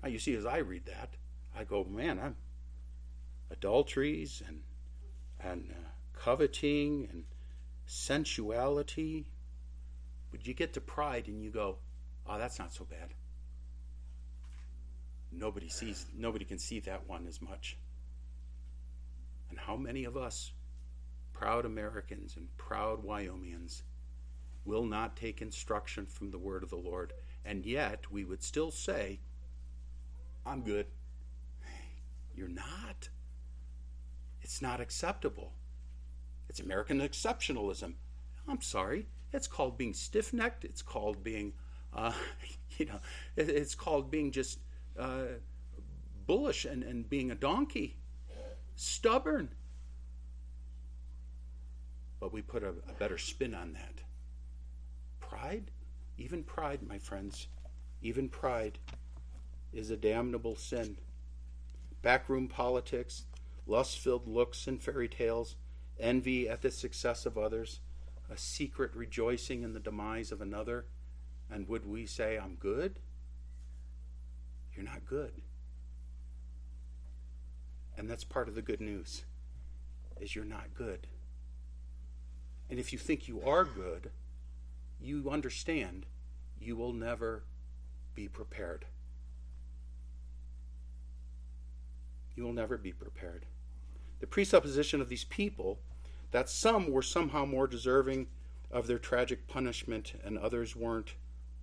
[0.02, 1.16] Now, you see, as I read that,
[1.56, 2.36] I go, man, I'm
[3.52, 4.62] adulteries and
[5.40, 7.26] and uh, coveting and
[7.86, 9.26] sensuality.
[10.32, 11.78] But you get to pride and you go,
[12.28, 13.14] oh, that's not so bad.
[15.32, 17.78] Nobody sees, nobody can see that one as much.
[19.50, 20.52] And how many of us,
[21.34, 23.82] proud Americans and proud Wyomingians,
[24.66, 28.72] will not take instruction from the word of the Lord, and yet we would still
[28.72, 29.20] say,
[30.46, 30.88] I'm good.
[32.36, 33.10] You're not.
[34.42, 35.54] It's not acceptable.
[36.50, 37.94] It's American exceptionalism.
[38.48, 39.08] I'm sorry.
[39.32, 40.66] It's called being stiff necked.
[40.66, 41.54] It's called being,
[41.96, 42.14] uh,
[42.78, 43.00] you know,
[43.36, 44.60] it's called being just
[44.98, 45.26] uh,
[46.26, 47.98] bullish and, and being a donkey,
[48.76, 49.50] stubborn.
[52.20, 54.02] But we put a, a better spin on that.
[55.20, 55.72] Pride,
[56.18, 57.48] even pride, my friends,
[58.02, 58.80] even pride
[59.74, 60.98] is a damnable sin.
[62.02, 63.26] Backroom politics,
[63.66, 65.56] lust filled looks and fairy tales,
[66.00, 67.80] envy at the success of others,
[68.30, 70.86] a secret rejoicing in the demise of another.
[71.54, 73.00] And would we say, I'm good?
[74.76, 75.34] You're not good.
[77.98, 79.24] And that's part of the good news
[80.20, 81.08] is you're not good.
[82.70, 84.10] And if you think you are good,
[85.00, 86.06] you understand
[86.60, 87.44] you will never
[88.16, 88.86] be prepared.
[92.36, 93.46] you will never be prepared.
[94.20, 95.80] The presupposition of these people
[96.32, 98.28] that some were somehow more deserving
[98.72, 101.14] of their tragic punishment and others weren't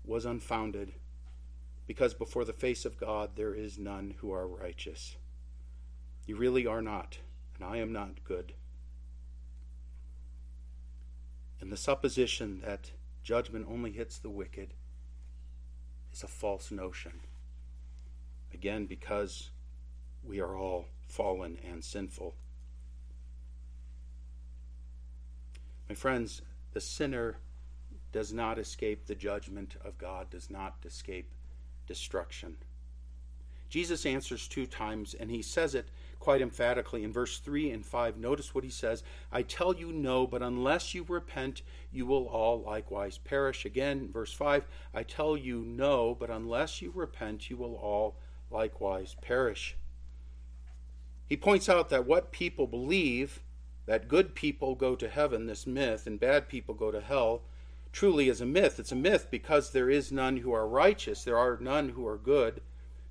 [0.05, 0.92] was unfounded,
[1.86, 5.16] because before the face of God there is none who are righteous.
[6.26, 7.18] You really are not,
[7.55, 8.55] and I am not good.
[11.61, 12.92] And the supposition that
[13.22, 14.74] judgment only hits the wicked
[16.12, 17.20] is a false notion.
[18.53, 19.51] Again, because
[20.24, 22.34] we are all fallen and sinful.
[25.88, 26.42] My friends,
[26.72, 27.36] the sinner
[28.12, 31.30] does not escape the judgment of God, does not escape
[31.86, 32.56] destruction.
[33.68, 35.88] Jesus answers two times, and he says it
[36.18, 38.18] quite emphatically in verse 3 and 5.
[38.18, 39.02] Notice what he says
[39.32, 43.64] I tell you no, but unless you repent, you will all likewise perish.
[43.64, 48.16] Again, verse 5 I tell you no, but unless you repent, you will all
[48.50, 49.76] likewise perish.
[51.26, 53.40] He points out that what people believe,
[53.86, 57.42] that good people go to heaven, this myth, and bad people go to hell,
[57.93, 58.78] truly is a myth.
[58.78, 62.18] It's a myth because there is none who are righteous, there are none who are
[62.18, 62.61] good,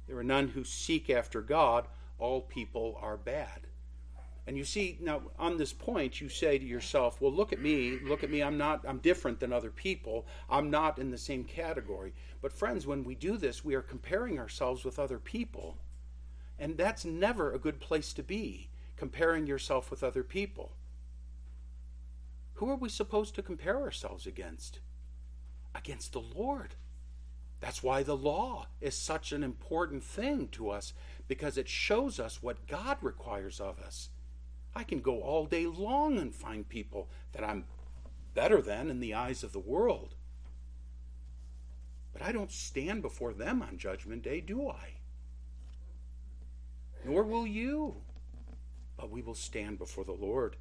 [0.08, 1.88] there are none who seek after God
[2.20, 3.68] all people are bad.
[4.46, 8.00] And you see, now on this point, you say to yourself, well, look at me,
[8.04, 10.26] look at me, I'm not, I'm different than other people.
[10.50, 12.14] I'm not in the same category.
[12.42, 15.78] But friends, when we do this, we are comparing ourselves with other people.
[16.58, 20.72] And that's never a good place to be, comparing yourself with other people.
[22.60, 24.82] Who are we supposed to compare ourselves against?
[25.74, 26.76] Against the Lord.
[27.62, 30.94] That's why the law is such an important thing to us
[31.30, 34.10] because it shows us what God requires of us.
[34.76, 37.64] I can go all day long and find people that I'm
[38.34, 40.16] better than in the eyes of the world.
[42.12, 44.96] But I don't stand before them on Judgment Day, do I?
[47.06, 48.02] Nor will you.
[48.98, 50.58] But we will stand before the Lord.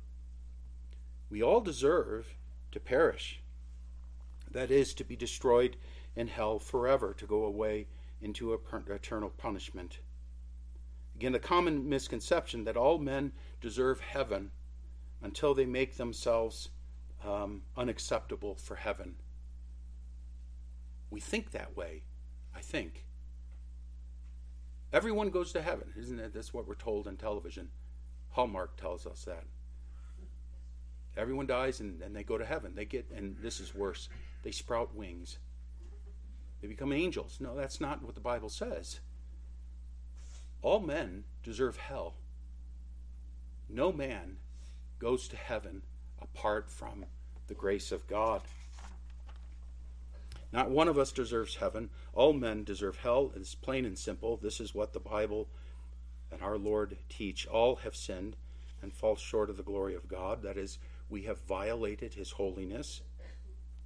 [1.31, 2.35] We all deserve
[2.73, 3.41] to perish.
[4.51, 5.77] That is, to be destroyed
[6.17, 7.87] in hell forever to go away
[8.21, 10.01] into eternal punishment.
[11.15, 14.51] Again, the common misconception that all men deserve heaven
[15.23, 16.71] until they make themselves
[17.25, 19.17] um, unacceptable for heaven.
[21.11, 22.05] We think that way,
[22.55, 23.05] I think.
[24.93, 26.33] Everyone goes to heaven, isn't it?
[26.33, 27.69] That's what we're told on television.
[28.31, 29.45] Hallmark tells us that.
[31.19, 32.73] Everyone dies and, and they go to heaven.
[32.75, 34.09] They get, and this is worse,
[34.43, 35.39] they sprout wings.
[36.63, 37.39] They become angels.
[37.41, 39.01] No, that's not what the Bible says.
[40.63, 42.15] All men deserve hell.
[43.69, 44.37] No man
[44.99, 45.83] goes to heaven
[46.21, 47.05] apart from
[47.47, 48.43] the grace of God.
[50.53, 51.91] Not one of us deserves heaven.
[52.15, 53.33] All men deserve hell.
[53.37, 54.37] It's plain and simple.
[54.37, 55.49] This is what the Bible
[56.33, 57.47] and our Lord teach.
[57.47, 58.37] All have sinned
[58.83, 60.43] and fall short of the glory of God.
[60.43, 60.79] That is,
[61.09, 63.03] we have violated his holiness.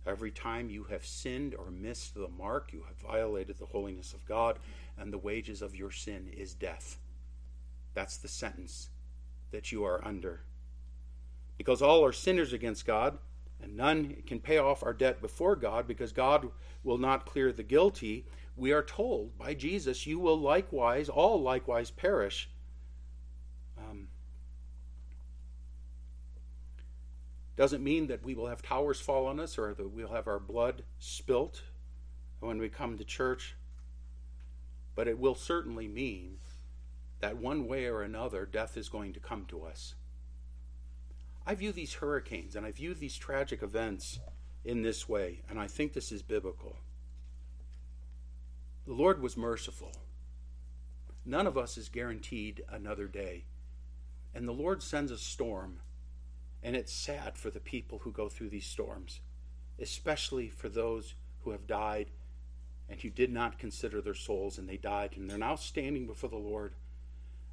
[0.07, 4.25] Every time you have sinned or missed the mark, you have violated the holiness of
[4.27, 4.59] God,
[4.99, 6.99] and the wages of your sin is death.
[7.95, 8.91] That's the sentence
[9.53, 10.41] that you are under.
[11.57, 13.19] Because all are sinners against God,
[13.63, 16.49] and none can pay off our debt before God because God
[16.83, 21.91] will not clear the guilty, we are told by Jesus, You will likewise, all likewise
[21.91, 22.51] perish.
[23.79, 24.09] Um,
[27.57, 30.39] Doesn't mean that we will have towers fall on us or that we'll have our
[30.39, 31.63] blood spilt
[32.41, 33.57] when we come to church,
[34.95, 36.39] but it will certainly mean
[37.21, 39.95] that one way or another, death is going to come to us.
[41.47, 44.19] I view these hurricanes and I view these tragic events
[44.65, 46.77] in this way, and I think this is biblical.
[48.87, 49.93] The Lord was merciful.
[51.25, 53.45] None of us is guaranteed another day.
[54.35, 55.79] And the Lord sends a storm
[56.63, 59.21] and it's sad for the people who go through these storms,
[59.81, 62.11] especially for those who have died
[62.89, 66.31] and who did not consider their souls and they died and they're now standing before
[66.31, 66.75] the Lord.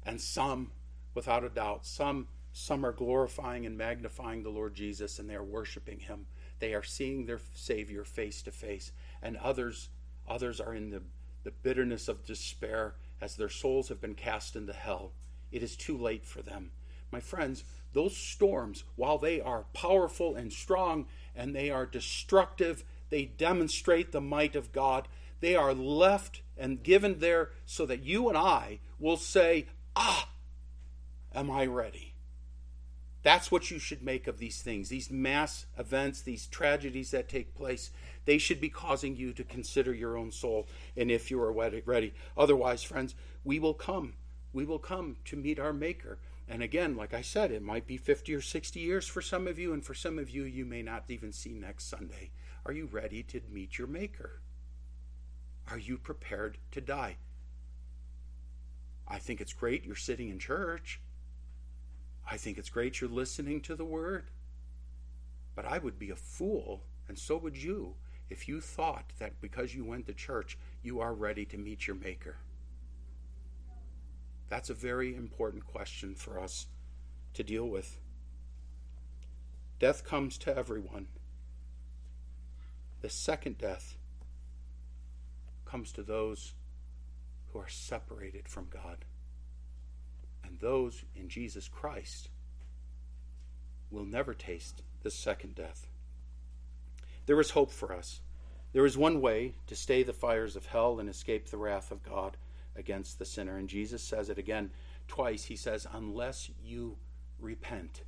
[0.04, 0.70] And some,
[1.14, 5.44] without a doubt, some some are glorifying and magnifying the Lord Jesus and they are
[5.44, 6.26] worshiping him.
[6.58, 8.92] They are seeing their Savior face to face.
[9.22, 9.88] And others
[10.28, 11.02] others are in the,
[11.44, 15.12] the bitterness of despair as their souls have been cast into hell.
[15.50, 16.70] It is too late for them.
[17.10, 23.24] My friends, those storms, while they are powerful and strong and they are destructive, they
[23.24, 25.08] demonstrate the might of God.
[25.40, 29.66] They are left and given there so that you and I will say,
[29.96, 30.28] Ah,
[31.34, 32.14] am I ready?
[33.22, 34.88] That's what you should make of these things.
[34.88, 37.90] These mass events, these tragedies that take place,
[38.24, 42.14] they should be causing you to consider your own soul and if you are ready.
[42.36, 43.14] Otherwise, friends,
[43.44, 44.14] we will come
[44.52, 46.18] we will come to meet our Maker.
[46.50, 49.56] And again, like I said, it might be 50 or 60 years for some of
[49.56, 52.32] you, and for some of you, you may not even see next Sunday.
[52.66, 54.40] Are you ready to meet your Maker?
[55.70, 57.18] Are you prepared to die?
[59.06, 61.00] I think it's great you're sitting in church.
[62.28, 64.24] I think it's great you're listening to the word.
[65.54, 67.94] But I would be a fool, and so would you,
[68.28, 71.96] if you thought that because you went to church, you are ready to meet your
[71.96, 72.38] Maker.
[74.50, 76.66] That's a very important question for us
[77.34, 77.98] to deal with.
[79.78, 81.06] Death comes to everyone.
[83.00, 83.96] The second death
[85.64, 86.52] comes to those
[87.52, 89.04] who are separated from God.
[90.44, 92.28] And those in Jesus Christ
[93.88, 95.86] will never taste the second death.
[97.26, 98.20] There is hope for us.
[98.72, 102.02] There is one way to stay the fires of hell and escape the wrath of
[102.02, 102.36] God
[102.76, 103.56] against the sinner.
[103.56, 104.70] And Jesus says it again
[105.08, 105.44] twice.
[105.44, 106.96] He says, Unless you
[107.38, 108.02] repent,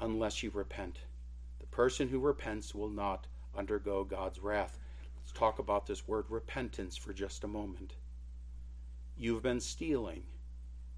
[0.00, 0.98] unless you repent.
[1.60, 3.26] The person who repents will not
[3.56, 4.78] undergo God's wrath.
[5.18, 7.94] Let's talk about this word repentance for just a moment.
[9.16, 10.22] You've been stealing,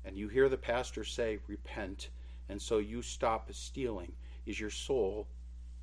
[0.04, 2.10] and you hear the pastor say, Repent,
[2.48, 4.12] and so you stop stealing.
[4.46, 5.28] Is your soul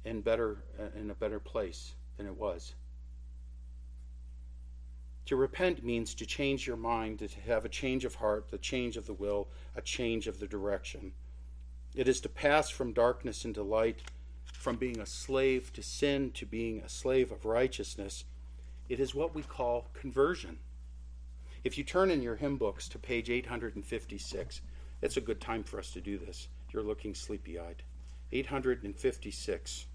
[0.03, 2.75] in better uh, in a better place than it was?
[5.25, 8.95] To repent means to change your mind, to have a change of heart, the change
[8.95, 11.13] of the will, a change of the direction.
[11.95, 14.01] It is to pass from darkness into light,
[14.53, 18.25] from being a slave to sin to being a slave of righteousness.
[18.87, 20.59] It is what we call conversion.
[21.63, 24.61] If you turn in your hymn books to page 856,
[25.01, 26.47] it's a good time for us to do this.
[26.71, 27.81] You're looking sleepy eyed.
[28.31, 29.85] 856.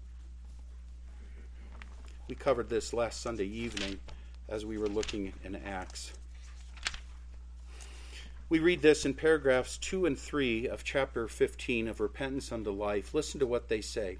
[2.27, 3.99] We covered this last Sunday evening
[4.51, 6.11] as we were looking in Acts.
[8.49, 13.13] We read this in paragraphs 2 and 3 of chapter 15 of Repentance unto Life.
[13.13, 14.17] Listen to what they say.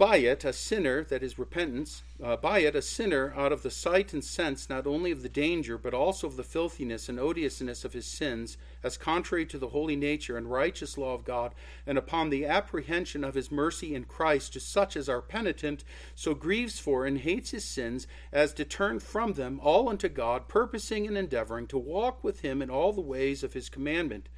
[0.00, 3.70] By it, a sinner, that is repentance, uh, by it, a sinner, out of the
[3.70, 7.84] sight and sense not only of the danger, but also of the filthiness and odiousness
[7.84, 11.54] of his sins, as contrary to the holy nature and righteous law of God,
[11.86, 15.84] and upon the apprehension of his mercy in Christ to such as are penitent,
[16.14, 20.48] so grieves for and hates his sins, as to turn from them all unto God,
[20.48, 24.30] purposing and endeavoring to walk with him in all the ways of his commandment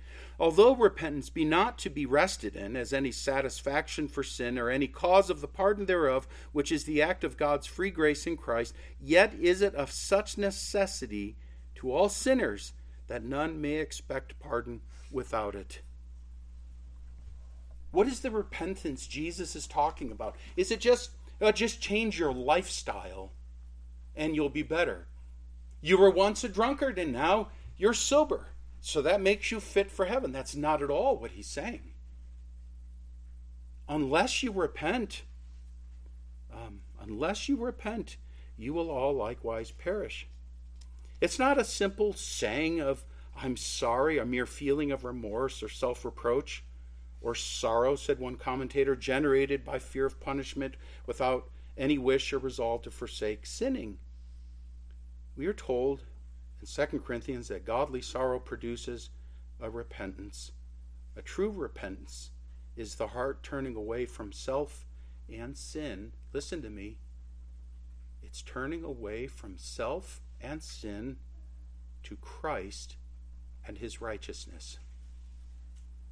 [0.42, 4.88] Although repentance be not to be rested in as any satisfaction for sin or any
[4.88, 8.74] cause of the pardon thereof, which is the act of God's free grace in Christ,
[9.00, 11.36] yet is it of such necessity
[11.76, 12.72] to all sinners
[13.06, 14.80] that none may expect pardon
[15.12, 15.80] without it.
[17.92, 20.34] What is the repentance Jesus is talking about?
[20.56, 23.30] Is it just uh, just change your lifestyle
[24.16, 25.06] and you'll be better?
[25.80, 28.48] You were once a drunkard and now you're sober.
[28.84, 30.32] So that makes you fit for heaven.
[30.32, 31.92] That's not at all what he's saying.
[33.88, 35.22] Unless you repent,
[36.52, 38.16] um, unless you repent,
[38.58, 40.26] you will all likewise perish.
[41.20, 43.04] It's not a simple saying of,
[43.40, 46.64] I'm sorry, a mere feeling of remorse or self reproach
[47.20, 50.74] or sorrow, said one commentator, generated by fear of punishment
[51.06, 53.98] without any wish or resolve to forsake sinning.
[55.36, 56.02] We are told
[56.62, 59.10] in 2 Corinthians that godly sorrow produces
[59.60, 60.52] a repentance.
[61.16, 62.30] A true repentance
[62.76, 64.86] is the heart turning away from self
[65.32, 66.12] and sin.
[66.32, 66.98] Listen to me.
[68.22, 71.16] It's turning away from self and sin
[72.04, 72.96] to Christ
[73.66, 74.78] and his righteousness.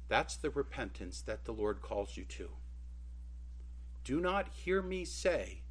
[0.09, 2.49] That's the repentance that the Lord calls you to.
[4.03, 5.61] Do not hear me say,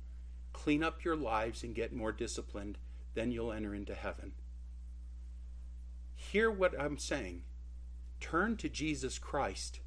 [0.53, 2.79] clean up your lives and get more disciplined,
[3.15, 4.33] then you'll enter into heaven.
[6.31, 7.43] Hear what I'm saying.
[8.21, 9.81] Turn to Jesus Christ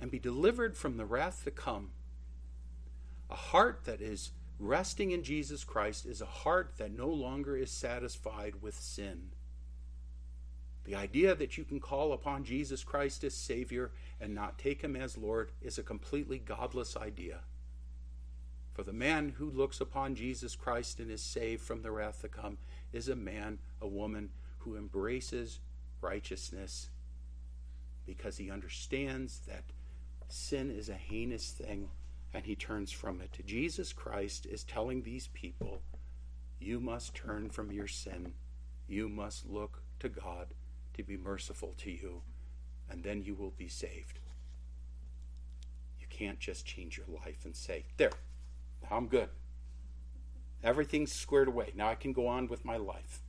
[0.00, 1.90] and be delivered from the wrath to come.
[3.28, 7.70] A heart that is resting in Jesus Christ is a heart that no longer is
[7.70, 9.32] satisfied with sin.
[10.84, 14.96] The idea that you can call upon Jesus Christ as Savior and not take Him
[14.96, 17.40] as Lord is a completely godless idea.
[18.72, 22.28] For the man who looks upon Jesus Christ and is saved from the wrath to
[22.28, 22.56] come
[22.94, 24.30] is a man, a woman
[24.66, 25.60] who embraces
[26.00, 26.90] righteousness
[28.04, 29.62] because he understands that
[30.28, 31.88] sin is a heinous thing
[32.34, 33.38] and he turns from it.
[33.46, 35.82] Jesus Christ is telling these people,
[36.58, 38.32] You must turn from your sin.
[38.88, 40.48] You must look to God
[40.94, 42.22] to be merciful to you,
[42.90, 44.18] and then you will be saved.
[46.00, 48.12] You can't just change your life and say, There,
[48.90, 49.28] I'm good.
[50.64, 51.72] Everything's squared away.
[51.76, 53.20] Now I can go on with my life.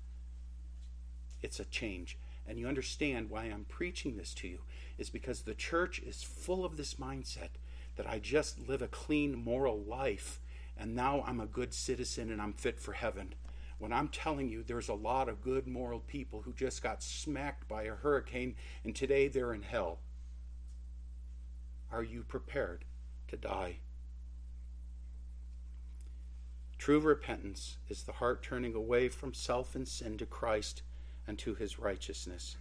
[1.48, 2.18] It's a change.
[2.46, 4.60] And you understand why I'm preaching this to you
[4.98, 7.52] is because the church is full of this mindset
[7.96, 10.42] that I just live a clean moral life
[10.78, 13.34] and now I'm a good citizen and I'm fit for heaven.
[13.80, 17.68] When I'm telling you there's a lot of good moral people who just got smacked
[17.70, 20.00] by a hurricane and today they're in hell.
[21.94, 22.84] Are you prepared
[23.30, 23.78] to die?
[26.78, 30.84] True repentance is the heart turning away from self and sin to Christ
[31.28, 32.56] and to his righteousness.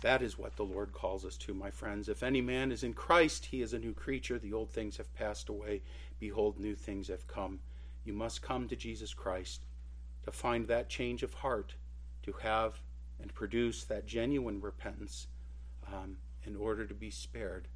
[0.00, 2.08] That is what the Lord calls us to, my friends.
[2.08, 4.38] If any man is in Christ, he is a new creature.
[4.38, 5.82] The old things have passed away.
[6.20, 7.58] Behold, new things have come.
[8.04, 9.66] You must come to Jesus Christ
[10.24, 11.74] to find that change of heart,
[12.22, 12.80] to have
[13.20, 15.26] and produce that genuine repentance
[15.92, 17.66] um, in order to be spared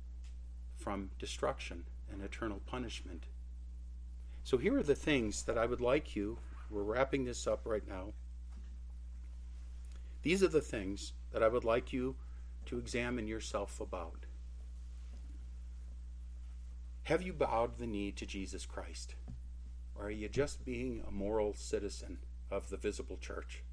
[0.77, 3.25] from destruction and eternal punishment.
[4.45, 6.39] So, here are the things that I would like you,
[6.71, 8.13] we're wrapping this up right now.
[10.23, 12.17] These are the things that I would like you
[12.67, 14.27] to examine yourself about.
[17.05, 19.17] Have you bowed the knee to Jesus Christ?
[19.97, 22.19] Or are you just being a moral citizen
[22.51, 23.65] of the visible church?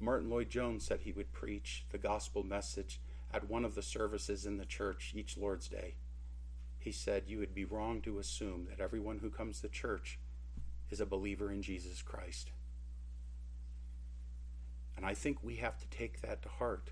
[0.00, 3.00] Martyn Lloyd-Jones said he would preach the gospel message
[3.32, 5.94] at one of the services in the church each Lord's Day.
[6.78, 10.18] He said, You would be wrong to assume that everyone who comes to church
[10.90, 12.52] is a believer in Jesus Christ.
[14.98, 16.90] And I think we have to take that to heart.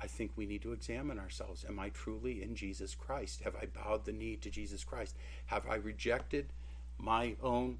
[0.00, 1.64] I think we need to examine ourselves.
[1.68, 3.42] Am I truly in Jesus Christ?
[3.42, 5.16] Have I bowed the knee to Jesus Christ?
[5.46, 6.52] Have I rejected
[6.98, 7.78] my own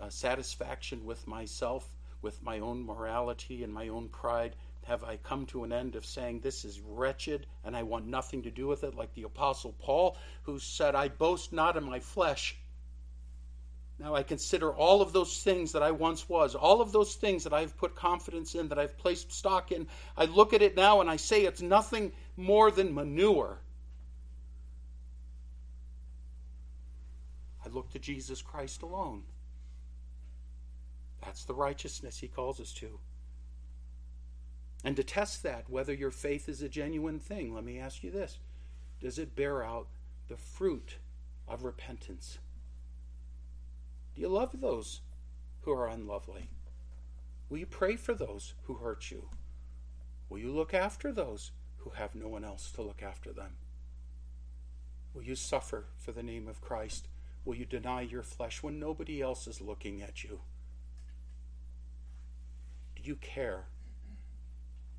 [0.00, 4.56] uh, satisfaction with myself, with my own morality and my own pride?
[4.82, 8.42] Have I come to an end of saying this is wretched and I want nothing
[8.42, 12.00] to do with it, like the Apostle Paul, who said, I boast not in my
[12.00, 12.56] flesh,
[14.02, 17.44] now I consider all of those things that I once was, all of those things
[17.44, 19.86] that I've put confidence in, that I've placed stock in.
[20.16, 23.60] I look at it now and I say it's nothing more than manure.
[27.64, 29.22] I look to Jesus Christ alone.
[31.22, 32.98] That's the righteousness he calls us to.
[34.82, 38.10] And to test that, whether your faith is a genuine thing, let me ask you
[38.10, 38.38] this
[39.00, 39.86] Does it bear out
[40.26, 40.96] the fruit
[41.46, 42.40] of repentance?
[44.14, 45.00] Do you love those
[45.62, 46.50] who are unlovely?
[47.48, 49.28] Will you pray for those who hurt you?
[50.28, 53.56] Will you look after those who have no one else to look after them?
[55.14, 57.08] Will you suffer for the name of Christ?
[57.44, 60.40] Will you deny your flesh when nobody else is looking at you?
[62.96, 63.66] Do you care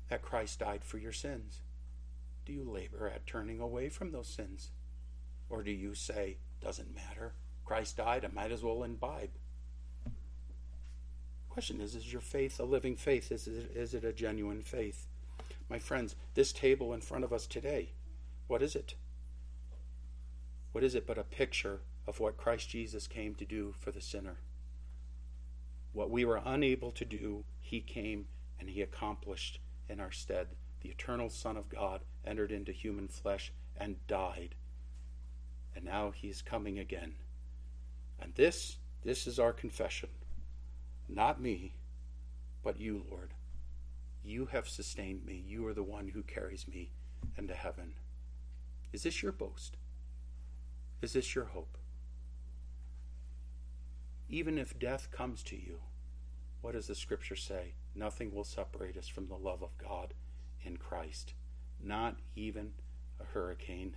[0.08, 1.60] that Christ died for your sins?
[2.44, 4.70] Do you labor at turning away from those sins?
[5.48, 7.34] Or do you say, doesn't matter?
[7.64, 9.30] Christ died, I might as well imbibe.
[11.48, 13.30] Question is, is your faith a living faith?
[13.30, 15.06] Is it, is it a genuine faith?
[15.68, 17.90] My friends, this table in front of us today,
[18.48, 18.94] what is it?
[20.72, 24.00] What is it but a picture of what Christ Jesus came to do for the
[24.00, 24.36] sinner?
[25.92, 28.26] What we were unable to do, he came
[28.58, 30.48] and he accomplished in our stead.
[30.80, 34.56] The eternal Son of God entered into human flesh and died.
[35.74, 37.14] And now he is coming again
[38.20, 40.08] and this, this is our confession.
[41.08, 41.74] Not me,
[42.62, 43.34] but you, Lord.
[44.24, 45.44] You have sustained me.
[45.46, 46.90] You are the one who carries me
[47.36, 47.94] into heaven.
[48.92, 49.76] Is this your boast?
[51.02, 51.76] Is this your hope?
[54.28, 55.80] Even if death comes to you,
[56.62, 57.74] what does the scripture say?
[57.94, 60.14] Nothing will separate us from the love of God
[60.62, 61.34] in Christ.
[61.82, 62.72] Not even
[63.20, 63.96] a hurricane,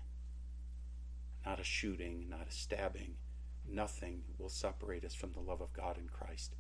[1.46, 3.16] not a shooting, not a stabbing,
[3.70, 6.56] nothing will separate us from the love of God in Christ.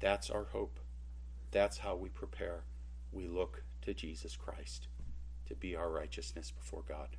[0.00, 0.78] That's our hope.
[1.50, 2.64] That's how we prepare.
[3.12, 4.88] We look to Jesus Christ
[5.46, 7.16] to be our righteousness before God.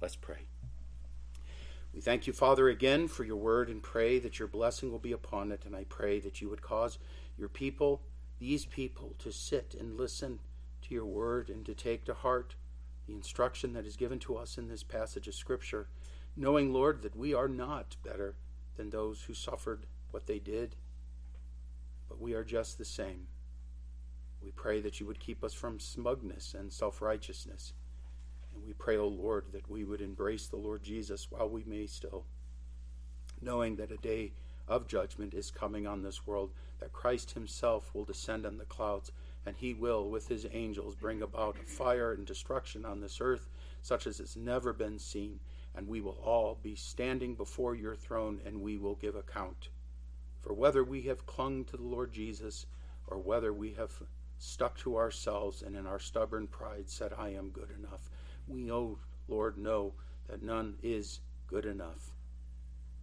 [0.00, 0.46] Let's pray.
[1.94, 5.12] We thank you, Father, again for your word and pray that your blessing will be
[5.12, 5.64] upon it.
[5.66, 6.98] And I pray that you would cause
[7.36, 8.02] your people,
[8.38, 10.38] these people, to sit and listen
[10.82, 12.54] to your word and to take to heart
[13.06, 15.88] the instruction that is given to us in this passage of Scripture
[16.36, 18.34] knowing, Lord, that we are not better
[18.76, 20.76] than those who suffered what they did,
[22.08, 23.26] but we are just the same.
[24.42, 27.74] We pray that you would keep us from smugness and self righteousness.
[28.54, 31.62] And we pray, O oh Lord, that we would embrace the Lord Jesus while we
[31.64, 32.24] may still,
[33.40, 34.32] knowing that a day
[34.66, 39.12] of judgment is coming on this world, that Christ himself will descend on the clouds,
[39.44, 43.48] and he will, with his angels, bring about fire and destruction on this earth,
[43.82, 45.40] such as has never been seen
[45.80, 49.70] and we will all be standing before your throne and we will give account
[50.42, 52.66] For whether we have clung to the Lord Jesus
[53.06, 53.90] or whether we have
[54.36, 58.10] stuck to ourselves and in our stubborn pride said, I am good enough,
[58.46, 59.94] we, oh Lord, know
[60.28, 62.10] that none is good enough.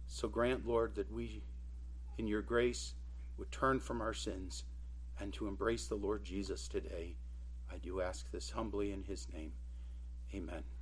[0.06, 1.42] So grant, Lord, that we,
[2.16, 2.94] in your grace,
[3.38, 4.62] would turn from our sins
[5.18, 7.16] and to embrace the Lord Jesus today.
[7.72, 9.52] I do ask this humbly in his name.
[10.32, 10.77] Amen.